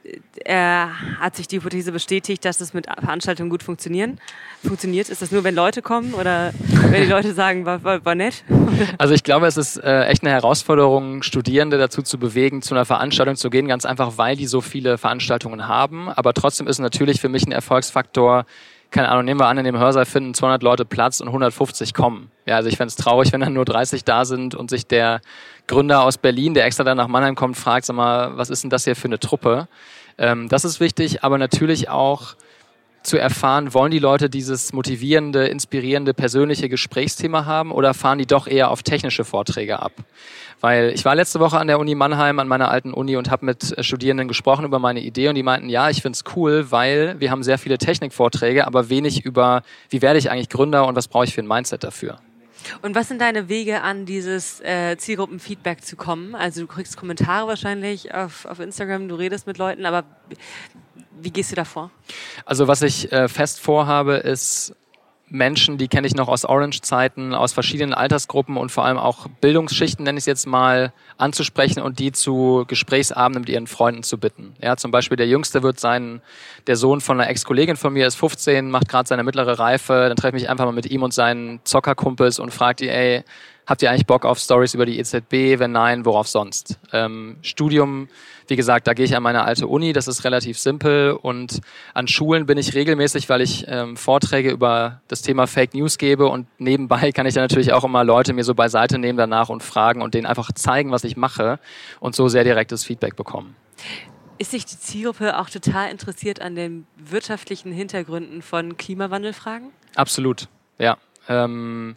äh, 0.44 0.86
hat 1.20 1.36
sich 1.36 1.48
die 1.48 1.56
Hypothese 1.56 1.92
bestätigt, 1.92 2.44
dass 2.44 2.60
es 2.60 2.74
mit 2.74 2.86
Veranstaltungen 2.86 3.50
gut 3.50 3.62
funktionieren? 3.62 4.18
funktioniert? 4.66 5.08
Ist 5.08 5.22
das 5.22 5.30
nur, 5.30 5.44
wenn 5.44 5.54
Leute 5.54 5.82
kommen 5.82 6.14
oder 6.14 6.52
wenn 6.90 7.02
die 7.02 7.08
Leute 7.08 7.32
sagen, 7.32 7.64
war, 7.64 7.82
war, 7.84 8.04
war 8.04 8.14
nett? 8.14 8.44
Also 8.98 9.14
ich 9.14 9.22
glaube, 9.22 9.46
es 9.46 9.56
ist 9.56 9.78
äh, 9.78 10.04
echt 10.04 10.22
eine 10.22 10.32
Herausforderung, 10.32 11.22
Studierende 11.22 11.78
dazu 11.78 12.02
zu 12.02 12.18
bewegen, 12.18 12.60
zu 12.60 12.74
einer 12.74 12.84
Veranstaltung 12.84 13.34
zu 13.34 13.48
gehen, 13.48 13.68
ganz 13.68 13.86
einfach, 13.86 14.18
weil 14.18 14.36
die 14.36 14.46
so 14.46 14.60
viele 14.60 14.98
Veranstaltungen 14.98 15.66
haben. 15.66 16.10
Aber 16.10 16.34
trotzdem 16.34 16.66
ist 16.66 16.78
natürlich 16.78 17.20
für 17.20 17.30
mich 17.30 17.46
ein 17.46 17.52
Erfolgsfaktor, 17.52 18.44
keine 18.96 19.10
Ahnung, 19.10 19.26
nehmen 19.26 19.38
wir 19.38 19.46
an, 19.46 19.58
in 19.58 19.64
dem 19.64 19.78
Hörsaal 19.78 20.06
finden 20.06 20.32
200 20.32 20.62
Leute 20.62 20.86
Platz 20.86 21.20
und 21.20 21.28
150 21.28 21.92
kommen. 21.92 22.30
Ja, 22.46 22.56
also 22.56 22.70
ich 22.70 22.78
fände 22.78 22.88
es 22.88 22.96
traurig, 22.96 23.30
wenn 23.30 23.42
dann 23.42 23.52
nur 23.52 23.66
30 23.66 24.04
da 24.04 24.24
sind 24.24 24.54
und 24.54 24.70
sich 24.70 24.86
der 24.86 25.20
Gründer 25.66 26.02
aus 26.02 26.16
Berlin, 26.16 26.54
der 26.54 26.64
extra 26.64 26.82
dann 26.82 26.96
nach 26.96 27.06
Mannheim 27.06 27.34
kommt, 27.34 27.58
fragt, 27.58 27.84
sag 27.84 27.94
mal, 27.94 28.38
was 28.38 28.48
ist 28.48 28.62
denn 28.62 28.70
das 28.70 28.84
hier 28.84 28.96
für 28.96 29.08
eine 29.08 29.18
Truppe? 29.18 29.68
Ähm, 30.16 30.48
das 30.48 30.64
ist 30.64 30.80
wichtig, 30.80 31.22
aber 31.22 31.36
natürlich 31.36 31.90
auch 31.90 32.36
zu 33.06 33.16
erfahren, 33.16 33.72
wollen 33.72 33.90
die 33.90 33.98
Leute 33.98 34.28
dieses 34.28 34.72
motivierende, 34.72 35.46
inspirierende, 35.46 36.12
persönliche 36.12 36.68
Gesprächsthema 36.68 37.44
haben 37.44 37.72
oder 37.72 37.94
fahren 37.94 38.18
die 38.18 38.26
doch 38.26 38.46
eher 38.46 38.70
auf 38.70 38.82
technische 38.82 39.24
Vorträge 39.24 39.80
ab? 39.80 39.92
Weil 40.60 40.90
ich 40.90 41.04
war 41.04 41.14
letzte 41.14 41.38
Woche 41.38 41.58
an 41.58 41.66
der 41.66 41.78
Uni 41.78 41.94
Mannheim, 41.94 42.38
an 42.38 42.48
meiner 42.48 42.70
alten 42.70 42.92
Uni 42.92 43.16
und 43.16 43.30
habe 43.30 43.46
mit 43.46 43.76
Studierenden 43.80 44.26
gesprochen 44.26 44.64
über 44.64 44.78
meine 44.78 45.00
Idee 45.00 45.28
und 45.28 45.34
die 45.34 45.42
meinten, 45.42 45.68
ja, 45.68 45.90
ich 45.90 46.02
find's 46.02 46.24
cool, 46.34 46.70
weil 46.70 47.20
wir 47.20 47.30
haben 47.30 47.42
sehr 47.42 47.58
viele 47.58 47.78
Technikvorträge, 47.78 48.66
aber 48.66 48.88
wenig 48.88 49.24
über, 49.24 49.62
wie 49.90 50.02
werde 50.02 50.18
ich 50.18 50.30
eigentlich 50.30 50.48
Gründer 50.48 50.86
und 50.86 50.96
was 50.96 51.08
brauche 51.08 51.24
ich 51.24 51.34
für 51.34 51.42
ein 51.42 51.46
Mindset 51.46 51.84
dafür. 51.84 52.18
Und 52.82 52.94
was 52.94 53.08
sind 53.08 53.20
deine 53.20 53.48
Wege, 53.48 53.82
an 53.82 54.06
dieses 54.06 54.60
äh, 54.60 54.96
Zielgruppenfeedback 54.96 55.84
zu 55.84 55.96
kommen? 55.96 56.34
Also 56.34 56.62
du 56.62 56.66
kriegst 56.66 56.96
Kommentare 56.96 57.46
wahrscheinlich 57.46 58.12
auf, 58.14 58.46
auf 58.46 58.60
Instagram, 58.60 59.08
du 59.08 59.14
redest 59.14 59.46
mit 59.46 59.58
Leuten, 59.58 59.86
aber 59.86 60.04
wie 61.20 61.30
gehst 61.30 61.52
du 61.52 61.56
da 61.56 61.64
vor? 61.64 61.90
Also 62.44 62.68
was 62.68 62.82
ich 62.82 63.10
äh, 63.12 63.28
fest 63.28 63.60
vorhabe, 63.60 64.14
ist 64.14 64.74
Menschen, 65.28 65.76
die 65.76 65.88
kenne 65.88 66.06
ich 66.06 66.14
noch 66.14 66.28
aus 66.28 66.44
Orange-Zeiten, 66.44 67.34
aus 67.34 67.52
verschiedenen 67.52 67.94
Altersgruppen 67.94 68.56
und 68.56 68.70
vor 68.70 68.84
allem 68.84 68.96
auch 68.96 69.26
Bildungsschichten, 69.40 70.04
nenne 70.04 70.18
ich 70.18 70.22
es 70.22 70.26
jetzt 70.26 70.46
mal, 70.46 70.92
anzusprechen 71.18 71.80
und 71.82 71.98
die 71.98 72.12
zu 72.12 72.64
Gesprächsabenden 72.68 73.40
mit 73.40 73.48
ihren 73.48 73.66
Freunden 73.66 74.04
zu 74.04 74.18
bitten. 74.18 74.54
Ja, 74.62 74.76
zum 74.76 74.92
Beispiel 74.92 75.16
der 75.16 75.26
Jüngste 75.26 75.64
wird 75.64 75.80
sein, 75.80 76.22
der 76.68 76.76
Sohn 76.76 77.00
von 77.00 77.20
einer 77.20 77.28
Ex-Kollegin 77.28 77.76
von 77.76 77.92
mir 77.92 78.06
ist 78.06 78.14
15, 78.14 78.70
macht 78.70 78.88
gerade 78.88 79.08
seine 79.08 79.24
mittlere 79.24 79.58
Reife, 79.58 80.06
dann 80.08 80.16
treffe 80.16 80.36
ich 80.36 80.42
mich 80.42 80.50
einfach 80.50 80.64
mal 80.64 80.72
mit 80.72 80.86
ihm 80.86 81.02
und 81.02 81.12
seinen 81.12 81.60
Zockerkumpels 81.64 82.38
und 82.38 82.52
frage 82.52 82.76
die, 82.76 82.88
ey, 82.88 83.24
habt 83.66 83.82
ihr 83.82 83.90
eigentlich 83.90 84.06
Bock 84.06 84.24
auf 84.24 84.38
Stories 84.38 84.74
über 84.74 84.86
die 84.86 84.98
EZB? 84.98 85.58
Wenn 85.58 85.72
nein, 85.72 86.04
worauf 86.04 86.28
sonst? 86.28 86.78
Ähm, 86.92 87.36
Studium 87.42 88.08
wie 88.48 88.56
gesagt, 88.56 88.86
da 88.86 88.94
gehe 88.94 89.04
ich 89.04 89.16
an 89.16 89.22
meine 89.22 89.44
alte 89.44 89.66
Uni, 89.66 89.92
das 89.92 90.08
ist 90.08 90.24
relativ 90.24 90.58
simpel 90.58 91.12
und 91.12 91.60
an 91.94 92.08
Schulen 92.08 92.46
bin 92.46 92.58
ich 92.58 92.74
regelmäßig, 92.74 93.28
weil 93.28 93.40
ich 93.40 93.64
ähm, 93.68 93.96
Vorträge 93.96 94.50
über 94.50 95.00
das 95.08 95.22
Thema 95.22 95.46
Fake 95.46 95.74
News 95.74 95.98
gebe 95.98 96.26
und 96.26 96.46
nebenbei 96.58 97.12
kann 97.14 97.26
ich 97.26 97.34
dann 97.34 97.44
natürlich 97.44 97.72
auch 97.72 97.84
immer 97.84 98.04
Leute 98.04 98.32
mir 98.32 98.44
so 98.44 98.54
beiseite 98.54 98.98
nehmen 98.98 99.18
danach 99.18 99.48
und 99.48 99.62
fragen 99.62 100.02
und 100.02 100.14
denen 100.14 100.26
einfach 100.26 100.52
zeigen, 100.52 100.90
was 100.90 101.04
ich 101.04 101.16
mache 101.16 101.58
und 102.00 102.14
so 102.14 102.28
sehr 102.28 102.44
direktes 102.44 102.84
Feedback 102.84 103.16
bekommen. 103.16 103.56
Ist 104.38 104.50
sich 104.50 104.66
die 104.66 104.78
Zielgruppe 104.78 105.38
auch 105.38 105.48
total 105.48 105.90
interessiert 105.90 106.40
an 106.42 106.54
den 106.54 106.86
wirtschaftlichen 106.96 107.72
Hintergründen 107.72 108.42
von 108.42 108.76
Klimawandelfragen? 108.76 109.70
Absolut, 109.94 110.48
ja. 110.78 110.98
Ähm, 111.28 111.96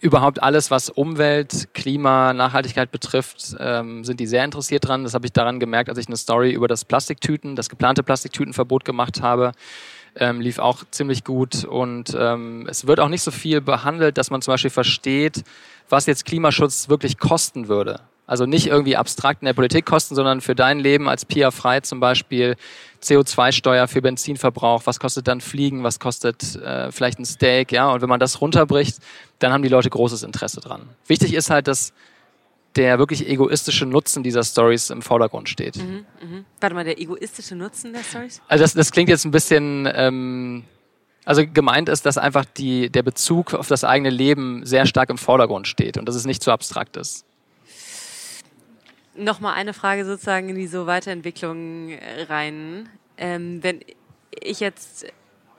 überhaupt 0.00 0.42
alles, 0.42 0.70
was 0.70 0.88
Umwelt, 0.88 1.68
Klima, 1.74 2.32
Nachhaltigkeit 2.32 2.90
betrifft, 2.90 3.54
ähm, 3.58 4.04
sind 4.04 4.18
die 4.18 4.26
sehr 4.26 4.44
interessiert 4.44 4.88
dran. 4.88 5.04
Das 5.04 5.14
habe 5.14 5.26
ich 5.26 5.32
daran 5.32 5.60
gemerkt, 5.60 5.90
als 5.90 5.98
ich 5.98 6.06
eine 6.06 6.16
Story 6.16 6.52
über 6.52 6.68
das 6.68 6.84
Plastiktüten, 6.84 7.54
das 7.54 7.68
geplante 7.68 8.02
Plastiktütenverbot 8.02 8.84
gemacht 8.84 9.20
habe. 9.20 9.52
Ähm, 10.16 10.40
lief 10.40 10.58
auch 10.58 10.82
ziemlich 10.90 11.22
gut 11.22 11.64
und 11.64 12.16
ähm, 12.18 12.66
es 12.68 12.86
wird 12.86 12.98
auch 12.98 13.08
nicht 13.08 13.22
so 13.22 13.30
viel 13.30 13.60
behandelt, 13.60 14.18
dass 14.18 14.30
man 14.30 14.42
zum 14.42 14.54
Beispiel 14.54 14.70
versteht, 14.70 15.44
was 15.88 16.06
jetzt 16.06 16.24
Klimaschutz 16.24 16.88
wirklich 16.88 17.18
kosten 17.18 17.68
würde. 17.68 18.00
Also 18.30 18.46
nicht 18.46 18.68
irgendwie 18.68 18.96
abstrakt 18.96 19.42
in 19.42 19.46
der 19.46 19.54
Politik 19.54 19.84
kosten, 19.84 20.14
sondern 20.14 20.40
für 20.40 20.54
dein 20.54 20.78
Leben 20.78 21.08
als 21.08 21.24
Pia 21.24 21.50
Frei 21.50 21.80
zum 21.80 21.98
Beispiel 21.98 22.54
CO2-Steuer 23.02 23.88
für 23.88 24.02
Benzinverbrauch, 24.02 24.82
was 24.84 25.00
kostet 25.00 25.26
dann 25.26 25.40
Fliegen, 25.40 25.82
was 25.82 25.98
kostet 25.98 26.54
äh, 26.54 26.92
vielleicht 26.92 27.18
ein 27.18 27.24
Steak, 27.24 27.72
ja. 27.72 27.90
Und 27.90 28.02
wenn 28.02 28.08
man 28.08 28.20
das 28.20 28.40
runterbricht, 28.40 28.98
dann 29.40 29.52
haben 29.52 29.64
die 29.64 29.68
Leute 29.68 29.90
großes 29.90 30.22
Interesse 30.22 30.60
dran. 30.60 30.82
Wichtig 31.08 31.34
ist 31.34 31.50
halt, 31.50 31.66
dass 31.66 31.92
der 32.76 33.00
wirklich 33.00 33.28
egoistische 33.28 33.84
Nutzen 33.84 34.22
dieser 34.22 34.44
Stories 34.44 34.90
im 34.90 35.02
Vordergrund 35.02 35.48
steht. 35.48 35.78
Mhm, 35.78 36.06
mh. 36.22 36.44
Warte 36.60 36.76
mal, 36.76 36.84
der 36.84 37.00
egoistische 37.00 37.56
Nutzen 37.56 37.92
der 37.92 38.04
Stories? 38.04 38.40
Also 38.46 38.62
das, 38.62 38.74
das 38.74 38.92
klingt 38.92 39.08
jetzt 39.08 39.24
ein 39.24 39.32
bisschen, 39.32 39.88
ähm, 39.92 40.62
also 41.24 41.42
gemeint 41.44 41.88
ist, 41.88 42.06
dass 42.06 42.16
einfach 42.16 42.44
die, 42.44 42.90
der 42.90 43.02
Bezug 43.02 43.54
auf 43.54 43.66
das 43.66 43.82
eigene 43.82 44.10
Leben 44.10 44.64
sehr 44.64 44.86
stark 44.86 45.10
im 45.10 45.18
Vordergrund 45.18 45.66
steht 45.66 45.98
und 45.98 46.06
dass 46.06 46.14
es 46.14 46.26
nicht 46.26 46.44
zu 46.44 46.52
abstrakt 46.52 46.96
ist 46.96 47.26
nochmal 49.14 49.54
eine 49.54 49.72
Frage 49.72 50.04
sozusagen 50.04 50.48
in 50.48 50.56
die 50.56 50.66
so 50.66 50.86
Weiterentwicklung 50.86 51.92
rein. 52.28 52.88
Ähm, 53.16 53.62
wenn 53.62 53.80
ich 54.30 54.60
jetzt 54.60 55.06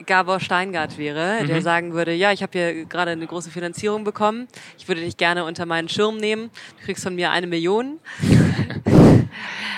Gabor 0.05 0.39
Steingart 0.39 0.97
wäre, 0.97 1.43
mhm. 1.43 1.47
der 1.47 1.61
sagen 1.61 1.93
würde, 1.93 2.13
ja, 2.13 2.31
ich 2.31 2.41
habe 2.41 2.51
hier 2.53 2.85
gerade 2.85 3.11
eine 3.11 3.27
große 3.27 3.51
Finanzierung 3.51 4.03
bekommen, 4.03 4.47
ich 4.77 4.87
würde 4.87 5.01
dich 5.01 5.17
gerne 5.17 5.45
unter 5.45 5.65
meinen 5.65 5.89
Schirm 5.89 6.17
nehmen, 6.17 6.49
du 6.79 6.85
kriegst 6.85 7.03
von 7.03 7.15
mir 7.15 7.31
eine 7.31 7.47
Million. 7.47 7.99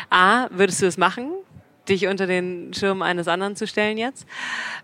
A, 0.09 0.47
würdest 0.51 0.81
du 0.81 0.85
es 0.85 0.97
machen? 0.97 1.33
dich 1.89 2.07
unter 2.07 2.27
den 2.27 2.73
Schirm 2.73 3.01
eines 3.01 3.27
anderen 3.27 3.55
zu 3.55 3.67
stellen 3.67 3.97
jetzt? 3.97 4.25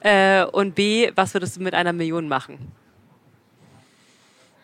Äh, 0.01 0.43
und 0.43 0.75
B, 0.75 1.11
was 1.15 1.33
würdest 1.33 1.57
du 1.57 1.61
mit 1.61 1.73
einer 1.73 1.93
Million 1.93 2.27
machen? 2.27 2.73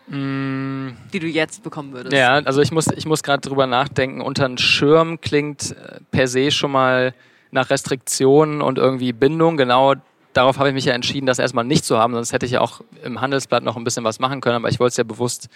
Mm. 0.07 0.89
Die 1.13 1.19
du 1.19 1.27
jetzt 1.27 1.63
bekommen 1.63 1.93
würdest. 1.93 2.15
Ja, 2.15 2.35
also 2.35 2.61
ich 2.61 2.71
muss, 2.71 2.87
ich 2.87 3.05
muss 3.05 3.23
gerade 3.23 3.47
drüber 3.47 3.67
nachdenken. 3.67 4.21
Unter 4.21 4.45
einen 4.45 4.57
Schirm 4.57 5.19
klingt 5.19 5.71
äh, 5.71 5.99
per 6.11 6.27
se 6.27 6.51
schon 6.51 6.71
mal 6.71 7.13
nach 7.51 7.69
Restriktionen 7.69 8.61
und 8.61 8.77
irgendwie 8.77 9.13
Bindung. 9.13 9.57
Genau 9.57 9.95
darauf 10.35 10.59
habe 10.59 10.69
ich 10.69 10.75
mich 10.75 10.85
ja 10.85 10.93
entschieden, 10.93 11.25
das 11.25 11.39
erstmal 11.39 11.63
nicht 11.63 11.85
zu 11.85 11.97
haben, 11.97 12.13
sonst 12.13 12.33
hätte 12.33 12.45
ich 12.45 12.53
ja 12.53 12.61
auch 12.61 12.81
im 13.03 13.21
Handelsblatt 13.21 13.63
noch 13.63 13.77
ein 13.77 13.83
bisschen 13.83 14.03
was 14.03 14.19
machen 14.19 14.41
können, 14.41 14.57
aber 14.57 14.69
ich 14.69 14.79
wollte 14.79 14.91
es 14.91 14.97
ja 14.97 15.03
bewusst 15.03 15.47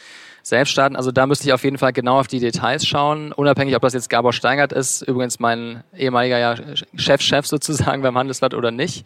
selbst 0.41 0.71
starten. 0.71 0.95
Also 0.95 1.12
da 1.12 1.27
müsste 1.27 1.47
ich 1.47 1.53
auf 1.53 1.63
jeden 1.63 1.77
Fall 1.77 1.93
genau 1.93 2.19
auf 2.19 2.27
die 2.27 2.39
Details 2.39 2.85
schauen, 2.88 3.31
unabhängig, 3.31 3.75
ob 3.75 3.81
das 3.81 3.93
jetzt 3.93 4.09
Gabor 4.09 4.33
Steingart 4.33 4.71
ist, 4.71 5.01
übrigens 5.01 5.39
mein 5.39 5.83
ehemaliger 5.95 6.39
ja, 6.39 6.55
Chef-Chef 6.95 7.45
sozusagen 7.45 8.01
beim 8.01 8.17
Handelsblatt 8.17 8.53
oder 8.53 8.71
nicht. 8.71 9.05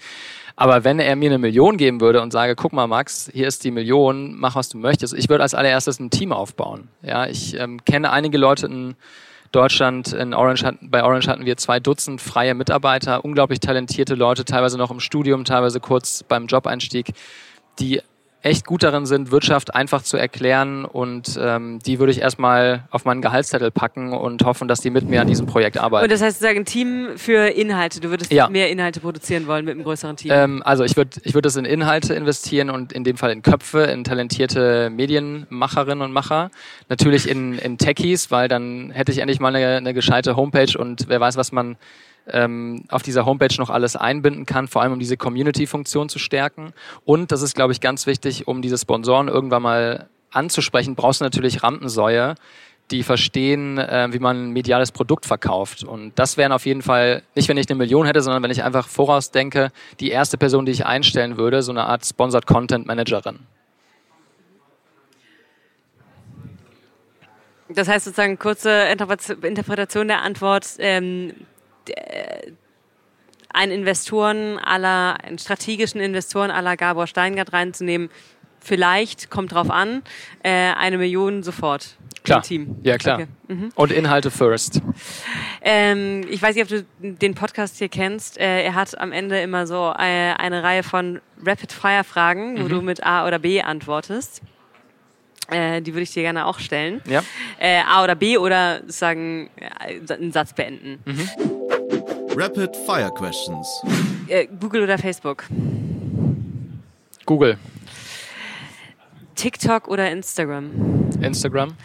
Aber 0.55 0.83
wenn 0.83 0.99
er 0.99 1.15
mir 1.15 1.29
eine 1.29 1.39
Million 1.39 1.77
geben 1.77 1.99
würde 1.99 2.21
und 2.21 2.31
sage, 2.31 2.55
guck 2.55 2.73
mal, 2.73 2.87
Max, 2.87 3.29
hier 3.33 3.47
ist 3.47 3.63
die 3.63 3.71
Million, 3.71 4.35
mach 4.37 4.55
was 4.55 4.69
du 4.69 4.77
möchtest. 4.77 5.13
Ich 5.13 5.27
würde 5.29 5.43
als 5.43 5.55
allererstes 5.55 5.99
ein 5.99 6.11
Team 6.11 6.31
aufbauen. 6.31 6.89
Ja, 7.01 7.25
ich 7.25 7.59
ähm, 7.59 7.83
kenne 7.85 8.11
einige 8.11 8.37
Leute 8.37 8.67
in 8.67 8.95
Deutschland, 9.51 10.13
in 10.13 10.33
Orange 10.33 10.65
bei 10.81 11.03
Orange 11.03 11.27
hatten 11.27 11.45
wir 11.45 11.57
zwei 11.57 11.79
Dutzend 11.79 12.21
freie 12.21 12.55
Mitarbeiter, 12.55 13.23
unglaublich 13.23 13.59
talentierte 13.59 14.15
Leute, 14.15 14.45
teilweise 14.45 14.77
noch 14.77 14.89
im 14.89 14.99
Studium, 14.99 15.45
teilweise 15.45 15.79
kurz 15.79 16.23
beim 16.23 16.47
Jobeinstieg, 16.47 17.13
die 17.79 18.01
echt 18.43 18.65
gut 18.65 18.83
darin 18.83 19.05
sind, 19.05 19.31
Wirtschaft 19.31 19.73
einfach 19.73 20.03
zu 20.03 20.17
erklären 20.17 20.83
und 20.83 21.39
ähm, 21.41 21.79
die 21.79 21.99
würde 21.99 22.11
ich 22.11 22.19
erstmal 22.19 22.83
auf 22.91 23.05
meinen 23.05 23.21
Gehaltszettel 23.21 23.71
packen 23.71 24.11
und 24.11 24.43
hoffen, 24.43 24.67
dass 24.67 24.81
die 24.81 24.89
mit 24.89 25.07
mir 25.09 25.21
an 25.21 25.27
diesem 25.27 25.45
Projekt 25.45 25.77
arbeiten. 25.77 26.03
Und 26.03 26.11
das 26.11 26.21
heißt 26.21 26.45
ein 26.45 26.65
Team 26.65 27.11
für 27.15 27.47
Inhalte. 27.47 28.01
Du 28.01 28.09
würdest 28.09 28.31
Ja. 28.33 28.49
mehr 28.49 28.69
Inhalte 28.69 28.99
produzieren 28.99 29.47
wollen 29.47 29.63
mit 29.63 29.75
einem 29.75 29.83
größeren 29.83 30.17
Team. 30.17 30.31
Ähm, 30.33 30.61
also 30.65 30.83
ich 30.83 30.97
würde 30.97 31.21
ich 31.23 31.33
würd 31.33 31.45
das 31.45 31.55
in 31.55 31.63
Inhalte 31.63 32.13
investieren 32.13 32.69
und 32.69 32.91
in 32.91 33.05
dem 33.05 33.15
Fall 33.15 33.31
in 33.31 33.41
Köpfe, 33.41 33.83
in 33.83 34.03
talentierte 34.03 34.89
Medienmacherinnen 34.89 36.01
und 36.01 36.11
Macher. 36.11 36.51
Natürlich 36.89 37.29
in, 37.29 37.57
in 37.57 37.77
Techies, 37.77 38.29
weil 38.29 38.49
dann 38.49 38.91
hätte 38.91 39.13
ich 39.13 39.19
endlich 39.19 39.39
mal 39.39 39.55
eine, 39.55 39.77
eine 39.77 39.93
gescheite 39.93 40.35
Homepage 40.35 40.77
und 40.77 41.05
wer 41.07 41.21
weiß, 41.21 41.37
was 41.37 41.53
man 41.53 41.77
ähm, 42.27 42.85
auf 42.89 43.01
dieser 43.01 43.25
Homepage 43.25 43.55
noch 43.57 43.69
alles 43.69 43.95
einbinden 43.95 44.45
kann, 44.45 44.67
vor 44.67 44.81
allem 44.81 44.93
um 44.93 44.99
diese 44.99 45.17
Community-Funktion 45.17 46.09
zu 46.09 46.19
stärken. 46.19 46.73
Und 47.05 47.31
das 47.31 47.41
ist, 47.41 47.55
glaube 47.55 47.73
ich, 47.73 47.81
ganz 47.81 48.07
wichtig, 48.07 48.47
um 48.47 48.61
diese 48.61 48.77
Sponsoren 48.77 49.27
irgendwann 49.27 49.61
mal 49.61 50.07
anzusprechen, 50.31 50.95
brauchst 50.95 51.21
du 51.21 51.25
natürlich 51.25 51.63
Rampensäue, 51.63 52.35
die 52.91 53.03
verstehen, 53.03 53.77
äh, 53.77 54.09
wie 54.11 54.19
man 54.19 54.49
ein 54.49 54.51
mediales 54.51 54.91
Produkt 54.91 55.25
verkauft. 55.25 55.83
Und 55.83 56.11
das 56.19 56.37
wären 56.37 56.51
auf 56.51 56.65
jeden 56.65 56.81
Fall, 56.81 57.23
nicht 57.35 57.47
wenn 57.47 57.57
ich 57.57 57.69
eine 57.69 57.77
Million 57.77 58.05
hätte, 58.05 58.21
sondern 58.21 58.43
wenn 58.43 58.51
ich 58.51 58.63
einfach 58.63 58.87
vorausdenke, 58.87 59.71
die 59.99 60.09
erste 60.09 60.37
Person, 60.37 60.65
die 60.65 60.73
ich 60.73 60.85
einstellen 60.85 61.37
würde, 61.37 61.61
so 61.61 61.71
eine 61.71 61.85
Art 61.85 62.05
Sponsored 62.05 62.45
Content 62.45 62.85
Managerin. 62.85 63.39
Das 67.69 67.87
heißt 67.87 68.05
sozusagen 68.05 68.37
kurze 68.37 68.69
Interpre- 68.69 69.43
Interpretation 69.45 70.07
der 70.07 70.21
Antwort. 70.21 70.75
Ähm, 70.77 71.33
einen 73.49 73.71
Investoren 73.71 74.57
aller, 74.57 75.17
einen 75.23 75.37
strategischen 75.37 76.01
Investoren 76.01 76.51
aller 76.51 76.75
Gabor 76.75 77.07
Steingart 77.07 77.53
reinzunehmen, 77.53 78.09
vielleicht, 78.59 79.29
kommt 79.29 79.51
drauf 79.51 79.69
an, 79.69 80.01
äh, 80.41 80.49
eine 80.49 80.97
Million 80.97 81.43
sofort 81.43 81.97
Klar. 82.23 82.39
im 82.39 82.43
Team. 82.43 82.75
Ja, 82.83 82.97
klar. 82.97 83.19
Okay. 83.19 83.27
Mhm. 83.49 83.71
Und 83.75 83.91
Inhalte 83.91 84.31
first. 84.31 84.81
Ähm, 85.61 86.25
ich 86.29 86.41
weiß 86.41 86.55
nicht, 86.55 86.63
ob 86.63 86.69
du 86.69 86.85
den 86.99 87.35
Podcast 87.35 87.77
hier 87.77 87.89
kennst. 87.89 88.37
Äh, 88.37 88.63
er 88.63 88.75
hat 88.75 88.97
am 88.97 89.11
Ende 89.11 89.39
immer 89.41 89.67
so 89.67 89.93
äh, 89.97 90.33
eine 90.33 90.63
Reihe 90.63 90.83
von 90.83 91.19
Rapid-Fire-Fragen, 91.45 92.63
wo 92.63 92.67
du 92.67 92.81
mit 92.81 93.03
A 93.03 93.27
oder 93.27 93.39
B 93.39 93.61
antwortest. 93.61 94.41
Äh, 95.49 95.81
die 95.81 95.93
würde 95.93 96.03
ich 96.03 96.11
dir 96.11 96.23
gerne 96.23 96.45
auch 96.45 96.59
stellen. 96.59 97.01
Ja. 97.05 97.21
Äh, 97.59 97.81
A 97.81 98.03
oder 98.03 98.15
B 98.15 98.37
oder 98.37 98.81
sagen, 98.87 99.49
äh, 99.57 100.13
einen 100.13 100.31
Satz 100.31 100.53
beenden. 100.53 100.99
Rapid 102.35 102.75
Fire 102.85 103.11
Questions. 103.13 103.67
Äh, 104.27 104.47
Google 104.59 104.83
oder 104.83 104.97
Facebook? 104.97 105.45
Google, 107.25 107.57
TikTok 109.35 109.87
oder 109.87 110.09
Instagram? 110.11 111.09
Instagram, 111.21 111.75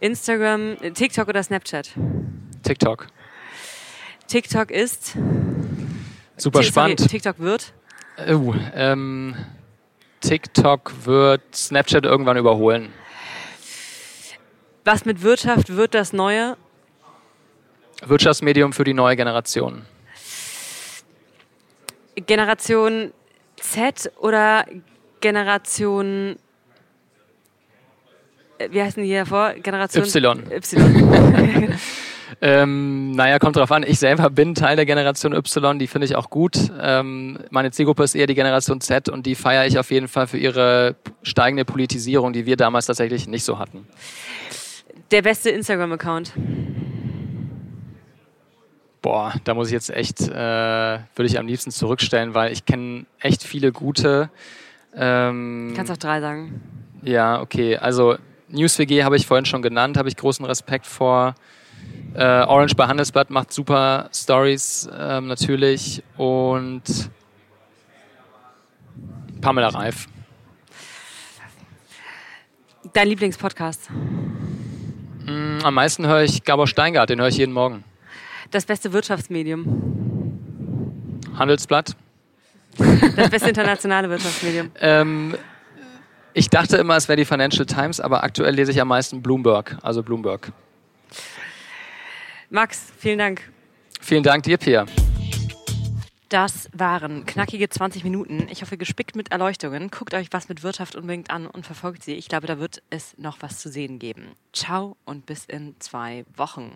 Instagram, 0.00 0.76
äh, 0.80 0.90
TikTok 0.90 1.28
oder 1.28 1.42
Snapchat? 1.42 1.90
TikTok. 2.62 3.08
TikTok 4.26 4.70
ist. 4.70 5.16
Super 6.36 6.58
sorry, 6.58 6.64
spannend. 6.64 7.08
TikTok 7.08 7.38
wird. 7.38 7.72
Oh, 8.28 8.54
ähm, 8.74 9.34
TikTok 10.20 10.92
wird 11.04 11.42
Snapchat 11.54 12.04
irgendwann 12.04 12.36
überholen. 12.36 12.92
Was 14.84 15.04
mit 15.04 15.22
Wirtschaft 15.22 15.76
wird 15.76 15.94
das 15.94 16.12
Neue? 16.12 16.56
Wirtschaftsmedium 18.04 18.72
für 18.72 18.84
die 18.84 18.94
neue 18.94 19.16
Generation. 19.16 19.84
Generation 22.26 23.12
Z 23.56 24.10
oder 24.18 24.64
Generation. 25.20 26.36
äh, 28.58 28.68
Wie 28.70 28.82
heißen 28.82 29.02
die 29.02 29.08
hier 29.08 29.26
vor? 29.26 29.52
Generation 29.54 30.04
Y. 30.04 30.50
Y. 30.50 31.74
Ähm, 32.40 33.12
naja, 33.12 33.38
kommt 33.38 33.56
drauf 33.56 33.72
an. 33.72 33.84
Ich 33.86 33.98
selber 33.98 34.30
bin 34.30 34.54
Teil 34.54 34.76
der 34.76 34.86
Generation 34.86 35.32
Y, 35.32 35.78
die 35.78 35.86
finde 35.86 36.06
ich 36.06 36.16
auch 36.16 36.30
gut. 36.30 36.56
Ähm, 36.80 37.38
meine 37.50 37.70
Zielgruppe 37.70 38.02
ist 38.04 38.14
eher 38.14 38.26
die 38.26 38.34
Generation 38.34 38.80
Z 38.80 39.08
und 39.08 39.26
die 39.26 39.34
feiere 39.34 39.66
ich 39.66 39.78
auf 39.78 39.90
jeden 39.90 40.08
Fall 40.08 40.26
für 40.26 40.38
ihre 40.38 40.96
steigende 41.22 41.64
Politisierung, 41.64 42.32
die 42.32 42.46
wir 42.46 42.56
damals 42.56 42.86
tatsächlich 42.86 43.26
nicht 43.26 43.44
so 43.44 43.58
hatten. 43.58 43.86
Der 45.10 45.22
beste 45.22 45.50
Instagram-Account. 45.50 46.32
Boah, 49.00 49.32
da 49.44 49.54
muss 49.54 49.68
ich 49.68 49.72
jetzt 49.72 49.90
echt, 49.90 50.20
äh, 50.22 50.32
würde 50.34 51.26
ich 51.26 51.38
am 51.38 51.46
liebsten 51.46 51.70
zurückstellen, 51.70 52.34
weil 52.34 52.52
ich 52.52 52.64
kenne 52.64 53.06
echt 53.20 53.42
viele 53.42 53.72
gute. 53.72 54.30
Ähm, 54.94 55.72
Kannst 55.76 55.92
auch 55.92 55.96
drei 55.96 56.20
sagen. 56.20 56.60
Ja, 57.02 57.40
okay. 57.40 57.76
Also 57.76 58.16
NewsWG 58.48 59.04
habe 59.04 59.16
ich 59.16 59.26
vorhin 59.26 59.44
schon 59.44 59.62
genannt, 59.62 59.96
habe 59.96 60.08
ich 60.08 60.16
großen 60.16 60.44
Respekt 60.44 60.86
vor. 60.86 61.34
Äh, 62.14 62.24
Orange 62.24 62.74
bei 62.74 62.86
Handelsblatt 62.86 63.30
macht 63.30 63.52
super 63.52 64.08
Stories 64.14 64.88
ähm, 64.98 65.28
natürlich 65.28 66.02
und 66.16 66.82
Pamela 69.40 69.68
Reif. 69.68 70.06
Dein 72.92 73.08
Lieblingspodcast. 73.08 73.90
Mm, 73.90 75.58
Am 75.62 75.74
meisten 75.74 76.06
höre 76.06 76.22
ich 76.22 76.42
Gabor 76.44 76.66
Steingart, 76.66 77.10
den 77.10 77.20
höre 77.20 77.28
ich 77.28 77.36
jeden 77.36 77.52
Morgen. 77.52 77.84
Das 78.50 78.64
beste 78.64 78.92
Wirtschaftsmedium. 78.92 80.32
Handelsblatt. 81.36 81.94
Das 83.16 83.30
beste 83.30 83.48
internationale 83.50 84.08
Wirtschaftsmedium. 84.08 84.70
Ähm, 84.80 85.36
ich 86.34 86.48
dachte 86.50 86.76
immer, 86.76 86.96
es 86.96 87.08
wäre 87.08 87.16
die 87.16 87.24
Financial 87.24 87.66
Times, 87.66 88.00
aber 88.00 88.22
aktuell 88.22 88.54
lese 88.54 88.70
ich 88.70 88.80
am 88.80 88.88
meisten 88.88 89.22
Bloomberg, 89.22 89.76
also 89.82 90.02
Bloomberg. 90.02 90.52
Max, 92.50 92.92
vielen 92.96 93.18
Dank. 93.18 93.42
Vielen 94.00 94.22
Dank 94.22 94.42
dir, 94.44 94.56
Pia. 94.56 94.86
Das 96.30 96.68
waren 96.72 97.24
knackige 97.24 97.68
20 97.68 98.04
Minuten. 98.04 98.48
Ich 98.50 98.60
hoffe, 98.60 98.76
gespickt 98.76 99.16
mit 99.16 99.32
Erleuchtungen. 99.32 99.90
Guckt 99.90 100.12
euch 100.12 100.28
was 100.30 100.48
mit 100.48 100.62
Wirtschaft 100.62 100.94
unbedingt 100.94 101.30
an 101.30 101.46
und 101.46 101.64
verfolgt 101.64 102.04
sie. 102.04 102.14
Ich 102.14 102.28
glaube, 102.28 102.46
da 102.46 102.58
wird 102.58 102.82
es 102.90 103.16
noch 103.16 103.38
was 103.40 103.58
zu 103.58 103.70
sehen 103.70 103.98
geben. 103.98 104.32
Ciao 104.52 104.96
und 105.06 105.24
bis 105.24 105.46
in 105.46 105.74
zwei 105.78 106.24
Wochen. 106.36 106.74